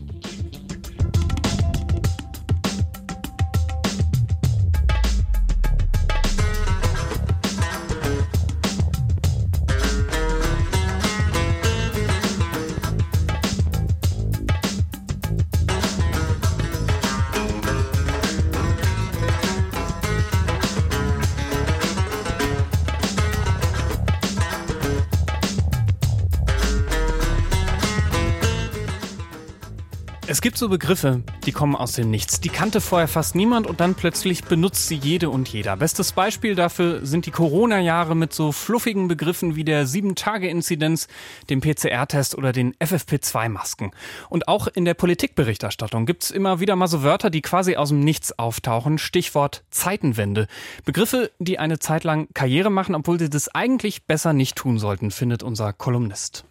Gibt 30.44 30.58
so 30.58 30.68
Begriffe, 30.68 31.24
die 31.46 31.54
kommen 31.54 31.74
aus 31.74 31.94
dem 31.94 32.12
Nichts. 32.12 32.42
Die 32.42 32.50
kannte 32.50 32.82
vorher 32.82 33.08
fast 33.08 33.34
niemand 33.34 33.66
und 33.66 33.80
dann 33.80 33.96
plötzlich 33.96 34.44
benutzt 34.44 34.90
sie 34.90 34.98
jede 34.98 35.30
und 35.30 35.48
jeder. 35.48 35.78
Bestes 35.78 36.12
Beispiel 36.12 36.54
dafür 36.54 37.06
sind 37.06 37.26
die 37.26 37.32
Corona-Jahre 37.32 38.14
mit 38.14 38.34
so 38.34 38.52
fluffigen 38.52 39.08
Begriffen 39.08 39.56
wie 39.56 39.64
der 39.64 39.88
7-Tage-Inzidenz, 39.88 41.08
dem 41.50 41.62
PCR-Test 41.62 42.38
oder 42.38 42.52
den 42.52 42.74
FFP2-Masken. 42.76 43.92
Und 44.28 44.50
auch 44.50 44.68
in 44.68 44.84
der 44.84 44.96
Politikberichterstattung 44.96 46.06
gibt 46.06 46.26
es 46.26 46.32
immer 46.32 46.60
wieder 46.60 46.76
mal 46.76 46.88
so 46.88 47.04
Wörter, 47.04 47.30
die 47.30 47.42
quasi 47.42 47.78
aus 47.78 47.88
dem 47.88 48.02
Nichts 48.02 48.38
auftauchen. 48.38 48.98
Stichwort 48.98 49.64
Zeitenwende. 49.70 50.48
Begriffe, 50.84 51.32
die 51.40 51.58
eine 51.58 51.80
Zeit 51.80 52.04
lang 52.04 52.28
Karriere 52.34 52.70
machen, 52.70 52.96
obwohl 52.96 53.18
sie 53.18 53.30
das 53.30 53.48
eigentlich 53.48 54.08
besser 54.08 54.34
nicht 54.34 54.58
tun 54.58 54.78
sollten, 54.78 55.10
findet 55.10 55.42
unser 55.42 55.72
Kolumnist. 55.72 56.44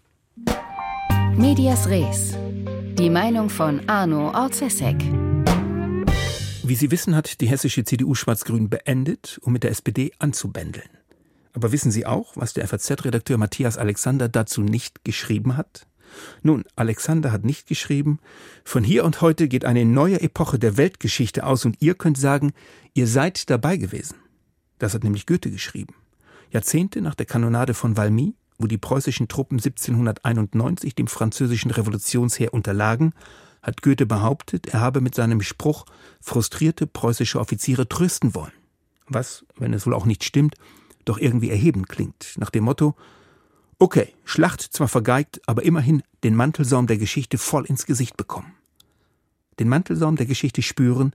Medias 1.36 1.90
Res. 1.90 2.38
Die 2.98 3.10
Meinung 3.10 3.48
von 3.48 3.88
Arno 3.88 4.30
Orzesek. 4.30 4.96
Wie 6.62 6.74
Sie 6.74 6.90
wissen, 6.90 7.16
hat 7.16 7.40
die 7.40 7.48
hessische 7.48 7.84
CDU 7.84 8.14
Schwarz-Grün 8.14 8.68
beendet, 8.68 9.38
um 9.42 9.52
mit 9.54 9.62
der 9.62 9.70
SPD 9.70 10.12
anzubändeln. 10.18 10.88
Aber 11.54 11.72
wissen 11.72 11.90
Sie 11.90 12.06
auch, 12.06 12.36
was 12.36 12.52
der 12.52 12.68
FAZ-Redakteur 12.68 13.38
Matthias 13.38 13.78
Alexander 13.78 14.28
dazu 14.28 14.62
nicht 14.62 15.04
geschrieben 15.04 15.56
hat? 15.56 15.86
Nun, 16.42 16.64
Alexander 16.76 17.32
hat 17.32 17.44
nicht 17.44 17.66
geschrieben, 17.66 18.18
von 18.64 18.84
hier 18.84 19.04
und 19.04 19.20
heute 19.20 19.48
geht 19.48 19.64
eine 19.64 19.84
neue 19.84 20.20
Epoche 20.20 20.58
der 20.58 20.76
Weltgeschichte 20.76 21.44
aus 21.44 21.64
und 21.64 21.76
ihr 21.80 21.94
könnt 21.94 22.18
sagen, 22.18 22.52
ihr 22.94 23.06
seid 23.06 23.48
dabei 23.48 23.78
gewesen. 23.78 24.16
Das 24.78 24.94
hat 24.94 25.02
nämlich 25.02 25.26
Goethe 25.26 25.50
geschrieben. 25.50 25.94
Jahrzehnte 26.50 27.00
nach 27.00 27.14
der 27.14 27.26
Kanonade 27.26 27.72
von 27.72 27.96
Valmy 27.96 28.34
wo 28.62 28.66
die 28.66 28.78
preußischen 28.78 29.28
Truppen 29.28 29.58
1791 29.58 30.94
dem 30.94 31.06
französischen 31.06 31.70
Revolutionsheer 31.70 32.54
unterlagen, 32.54 33.12
hat 33.62 33.82
Goethe 33.82 34.06
behauptet, 34.06 34.68
er 34.68 34.80
habe 34.80 35.00
mit 35.00 35.14
seinem 35.14 35.40
Spruch 35.40 35.84
frustrierte 36.20 36.86
preußische 36.86 37.38
Offiziere 37.38 37.88
trösten 37.88 38.34
wollen. 38.34 38.52
Was, 39.06 39.44
wenn 39.56 39.72
es 39.72 39.86
wohl 39.86 39.94
auch 39.94 40.06
nicht 40.06 40.24
stimmt, 40.24 40.54
doch 41.04 41.18
irgendwie 41.18 41.50
erhebend 41.50 41.88
klingt, 41.88 42.34
nach 42.38 42.50
dem 42.50 42.64
Motto 42.64 42.96
Okay, 43.82 44.14
Schlacht 44.24 44.60
zwar 44.60 44.86
vergeigt, 44.86 45.40
aber 45.46 45.64
immerhin 45.64 46.04
den 46.22 46.36
Mantelsaum 46.36 46.86
der 46.86 46.98
Geschichte 46.98 47.36
voll 47.36 47.64
ins 47.64 47.84
Gesicht 47.84 48.16
bekommen. 48.16 48.54
Den 49.58 49.68
Mantelsaum 49.68 50.14
der 50.14 50.26
Geschichte 50.26 50.62
spüren, 50.62 51.12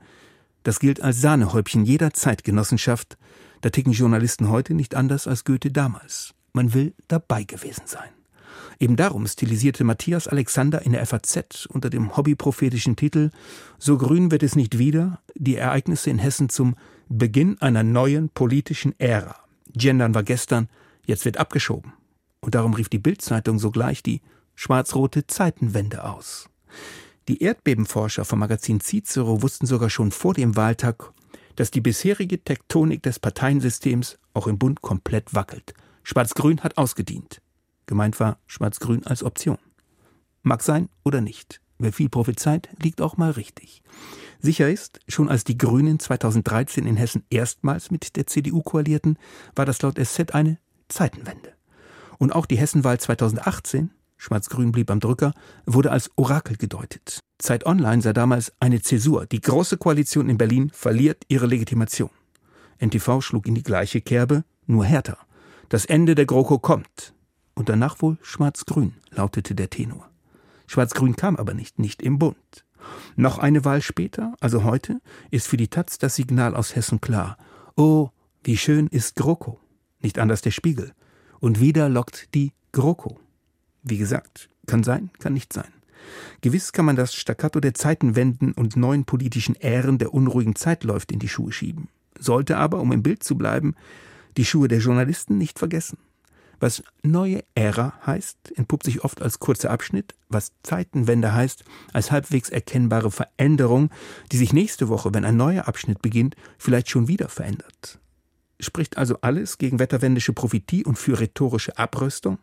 das 0.63 0.81
gilt 0.81 1.01
als 1.01 1.21
Sahnehäubchen 1.21 1.85
jeder 1.85 2.11
Zeitgenossenschaft, 2.11 3.17
da 3.61 3.69
ticken 3.69 3.93
Journalisten 3.93 4.49
heute 4.49 4.73
nicht 4.73 4.95
anders 4.95 5.27
als 5.27 5.45
Goethe 5.45 5.71
damals. 5.71 6.33
Man 6.57 6.73
will 6.73 6.95
dabei 7.07 7.43
gewesen 7.43 7.83
sein. 7.85 8.09
Eben 8.79 8.95
darum 8.95 9.27
stilisierte 9.27 9.83
Matthias 9.83 10.27
Alexander 10.27 10.81
in 10.81 10.93
der 10.93 11.05
FAZ 11.05 11.67
unter 11.67 11.91
dem 11.91 12.17
hobbyprophetischen 12.17 12.95
Titel 12.95 13.29
So 13.77 13.99
grün 13.99 14.31
wird 14.31 14.41
es 14.41 14.55
nicht 14.55 14.79
wieder 14.79 15.21
die 15.35 15.55
Ereignisse 15.55 16.09
in 16.09 16.17
Hessen 16.17 16.49
zum 16.49 16.75
Beginn 17.09 17.61
einer 17.61 17.83
neuen 17.83 18.29
politischen 18.29 18.99
Ära. 18.99 19.35
Gendern 19.71 20.15
war 20.15 20.23
gestern, 20.23 20.67
jetzt 21.05 21.25
wird 21.25 21.37
abgeschoben. 21.37 21.93
Und 22.39 22.55
darum 22.55 22.73
rief 22.73 22.89
die 22.89 22.97
Bildzeitung 22.97 23.59
sogleich 23.59 24.01
die 24.01 24.21
schwarz-rote 24.55 25.27
Zeitenwende 25.27 26.05
aus. 26.05 26.49
Die 27.27 27.43
Erdbebenforscher 27.43 28.25
vom 28.25 28.39
Magazin 28.39 28.79
Cicero 28.79 29.43
wussten 29.43 29.67
sogar 29.67 29.91
schon 29.91 30.09
vor 30.09 30.33
dem 30.33 30.55
Wahltag, 30.55 31.13
dass 31.55 31.69
die 31.69 31.81
bisherige 31.81 32.43
Tektonik 32.43 33.03
des 33.03 33.19
Parteiensystems 33.19 34.17
auch 34.33 34.47
im 34.47 34.57
Bund 34.57 34.81
komplett 34.81 35.35
wackelt– 35.35 35.75
Schwarz-Grün 36.09 36.61
hat 36.61 36.77
ausgedient. 36.77 37.41
Gemeint 37.85 38.17
war 38.21 38.39
Schwarz-Grün 38.47 39.05
als 39.05 39.23
Option. 39.23 39.57
Mag 40.41 40.63
sein 40.63 40.87
oder 41.03 41.19
nicht. 41.19 41.59
Wer 41.79 41.91
viel 41.91 42.07
prophezeit, 42.07 42.69
liegt 42.81 43.01
auch 43.01 43.17
mal 43.17 43.31
richtig. 43.31 43.83
Sicher 44.39 44.69
ist, 44.69 45.01
schon 45.09 45.27
als 45.27 45.43
die 45.43 45.57
Grünen 45.57 45.99
2013 45.99 46.85
in 46.85 46.95
Hessen 46.95 47.25
erstmals 47.29 47.91
mit 47.91 48.15
der 48.15 48.25
CDU 48.25 48.61
koalierten, 48.61 49.19
war 49.53 49.65
das 49.65 49.81
laut 49.81 49.99
SZ 50.01 50.31
eine 50.31 50.59
Zeitenwende. 50.87 51.51
Und 52.19 52.33
auch 52.33 52.45
die 52.45 52.57
Hessenwahl 52.57 53.01
2018, 53.01 53.91
Schwarz-Grün 54.15 54.71
blieb 54.71 54.89
am 54.89 55.01
Drücker, 55.01 55.33
wurde 55.65 55.91
als 55.91 56.09
Orakel 56.15 56.55
gedeutet. 56.55 57.19
Zeit 57.37 57.65
Online 57.65 58.01
sah 58.01 58.13
damals 58.13 58.53
eine 58.61 58.81
Zäsur. 58.81 59.25
Die 59.25 59.41
große 59.41 59.75
Koalition 59.75 60.29
in 60.29 60.37
Berlin 60.37 60.71
verliert 60.73 61.25
ihre 61.27 61.47
Legitimation. 61.47 62.11
NTV 62.79 63.19
schlug 63.19 63.45
in 63.45 63.55
die 63.55 63.63
gleiche 63.63 63.99
Kerbe, 63.99 64.45
nur 64.67 64.85
härter. 64.85 65.26
Das 65.69 65.85
Ende 65.85 66.15
der 66.15 66.25
GroKo 66.25 66.59
kommt. 66.59 67.13
Und 67.53 67.69
danach 67.69 68.01
wohl 68.01 68.17
Schwarz-Grün, 68.21 68.93
lautete 69.09 69.55
der 69.55 69.69
Tenor. 69.69 70.09
Schwarz-Grün 70.67 71.15
kam 71.15 71.35
aber 71.35 71.53
nicht, 71.53 71.79
nicht 71.79 72.01
im 72.01 72.19
Bund. 72.19 72.65
Noch 73.15 73.37
eine 73.37 73.65
Wahl 73.65 73.81
später, 73.81 74.33
also 74.39 74.63
heute, 74.63 75.01
ist 75.31 75.47
für 75.47 75.57
die 75.57 75.67
Taz 75.67 75.97
das 75.97 76.15
Signal 76.15 76.55
aus 76.55 76.75
Hessen 76.75 77.01
klar. 77.01 77.37
Oh, 77.75 78.09
wie 78.43 78.57
schön 78.57 78.87
ist 78.87 79.15
GroKo. 79.15 79.59
Nicht 79.99 80.19
anders 80.19 80.41
der 80.41 80.51
Spiegel. 80.51 80.93
Und 81.39 81.59
wieder 81.59 81.89
lockt 81.89 82.33
die 82.33 82.53
GroKo. 82.71 83.19
Wie 83.83 83.97
gesagt, 83.97 84.49
kann 84.67 84.83
sein, 84.83 85.09
kann 85.19 85.33
nicht 85.33 85.51
sein. 85.51 85.73
Gewiss 86.41 86.71
kann 86.71 86.85
man 86.85 86.95
das 86.95 87.13
Staccato 87.13 87.59
der 87.59 87.73
Zeitenwenden 87.73 88.53
und 88.53 88.77
neuen 88.77 89.03
politischen 89.03 89.55
Ähren 89.55 89.97
der 89.97 90.13
unruhigen 90.13 90.55
Zeit 90.55 90.83
läuft 90.83 91.11
in 91.11 91.19
die 91.19 91.27
Schuhe 91.27 91.51
schieben. 91.51 91.89
Sollte 92.17 92.57
aber, 92.57 92.79
um 92.79 92.91
im 92.91 93.03
Bild 93.03 93.23
zu 93.23 93.37
bleiben, 93.37 93.75
die 94.35 94.45
Schuhe 94.45 94.67
der 94.67 94.79
Journalisten 94.79 95.37
nicht 95.37 95.59
vergessen. 95.59 95.97
Was 96.59 96.83
neue 97.03 97.43
Ära 97.53 97.93
heißt, 98.05 98.53
entpuppt 98.55 98.85
sich 98.85 99.03
oft 99.03 99.21
als 99.21 99.39
kurzer 99.39 99.69
Abschnitt, 99.69 100.15
was 100.27 100.53
Zeitenwende 100.63 101.33
heißt, 101.33 101.63
als 101.93 102.11
halbwegs 102.11 102.49
erkennbare 102.49 103.11
Veränderung, 103.11 103.91
die 104.31 104.37
sich 104.37 104.53
nächste 104.53 104.89
Woche, 104.89 105.13
wenn 105.13 105.23
ein 105.23 105.37
neuer 105.37 105.67
Abschnitt 105.67 106.01
beginnt, 106.01 106.35
vielleicht 106.57 106.89
schon 106.89 107.07
wieder 107.07 107.29
verändert. 107.29 107.99
Spricht 108.59 108.97
also 108.97 109.17
alles 109.21 109.59
gegen 109.59 109.77
wetterwendische 109.77 110.33
Prophetie 110.33 110.83
und 110.83 110.97
für 110.97 111.19
rhetorische 111.19 111.77
Abrüstung? 111.77 112.39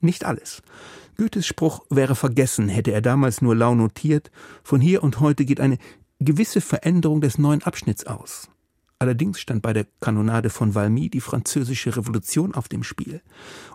Nicht 0.00 0.24
alles. 0.24 0.62
Goethes 1.16 1.46
Spruch 1.46 1.84
wäre 1.90 2.16
vergessen, 2.16 2.68
hätte 2.68 2.90
er 2.90 3.02
damals 3.02 3.40
nur 3.40 3.54
lau 3.54 3.76
notiert, 3.76 4.32
von 4.64 4.80
hier 4.80 5.04
und 5.04 5.20
heute 5.20 5.44
geht 5.44 5.60
eine 5.60 5.78
gewisse 6.18 6.60
Veränderung 6.60 7.20
des 7.20 7.38
neuen 7.38 7.62
Abschnitts 7.62 8.06
aus. 8.06 8.48
Allerdings 9.02 9.40
stand 9.40 9.62
bei 9.62 9.72
der 9.72 9.86
Kanonade 10.00 10.48
von 10.48 10.76
Valmy 10.76 11.10
die 11.10 11.20
französische 11.20 11.96
Revolution 11.96 12.54
auf 12.54 12.68
dem 12.68 12.84
Spiel. 12.84 13.20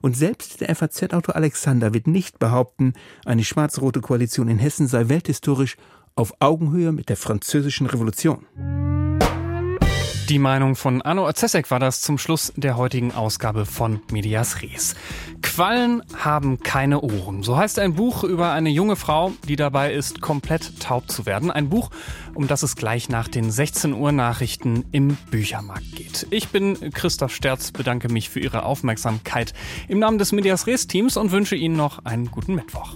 Und 0.02 0.16
selbst 0.16 0.62
der 0.62 0.74
FAZ-Autor 0.74 1.36
Alexander 1.36 1.94
wird 1.94 2.08
nicht 2.08 2.40
behaupten, 2.40 2.94
eine 3.26 3.44
schwarz-rote 3.44 4.00
Koalition 4.00 4.48
in 4.48 4.58
Hessen 4.58 4.88
sei 4.88 5.10
welthistorisch 5.10 5.76
auf 6.16 6.34
Augenhöhe 6.40 6.94
mit 6.94 7.10
der 7.10 7.18
französischen 7.18 7.88
Revolution. 7.88 8.46
Die 10.30 10.40
Meinung 10.40 10.76
von 10.76 11.02
Arno 11.02 11.26
Ozesek 11.26 11.72
war 11.72 11.80
das 11.80 12.02
zum 12.02 12.18
Schluss 12.18 12.52
der 12.58 12.76
heutigen 12.76 13.14
Ausgabe 13.14 13.66
von 13.66 14.02
Medias 14.12 14.62
Res. 14.62 14.94
Quallen 15.42 16.04
haben 16.18 16.60
keine 16.60 17.00
Ohren. 17.00 17.44
So 17.44 17.56
heißt 17.56 17.80
ein 17.80 17.94
Buch 17.94 18.26
über 18.26 18.52
eine 18.52 18.70
junge 18.70 18.98
Frau, 18.98 19.32
die 19.48 19.56
dabei 19.56 19.94
ist, 19.94 20.20
komplett 20.20 20.82
taub 20.82 21.10
zu 21.10 21.26
werden. 21.26 21.50
Ein 21.50 21.70
Buch, 21.70 21.92
um 22.34 22.50
das 22.50 22.62
es 22.62 22.76
gleich 22.76 23.08
nach 23.08 23.30
den 23.30 23.50
16 23.50 23.94
Uhr 23.94 24.12
Nachrichten 24.12 24.84
im 24.92 25.16
Büchermarkt 25.32 25.96
geht. 25.96 26.28
Ich 26.30 26.50
bin 26.50 26.78
Christoph 26.94 27.34
Sterz, 27.34 27.72
bedanke 27.72 28.12
mich 28.12 28.30
für 28.30 28.42
Ihre 28.42 28.64
Aufmerksamkeit 28.64 29.54
im 29.88 30.00
Namen 30.00 30.18
des 30.18 30.34
Medias 30.34 30.68
Res 30.68 30.88
Teams 30.88 31.16
und 31.16 31.32
wünsche 31.32 31.56
Ihnen 31.56 31.78
noch 31.78 32.04
einen 32.04 32.32
guten 32.32 32.54
Mittwoch. 32.54 32.96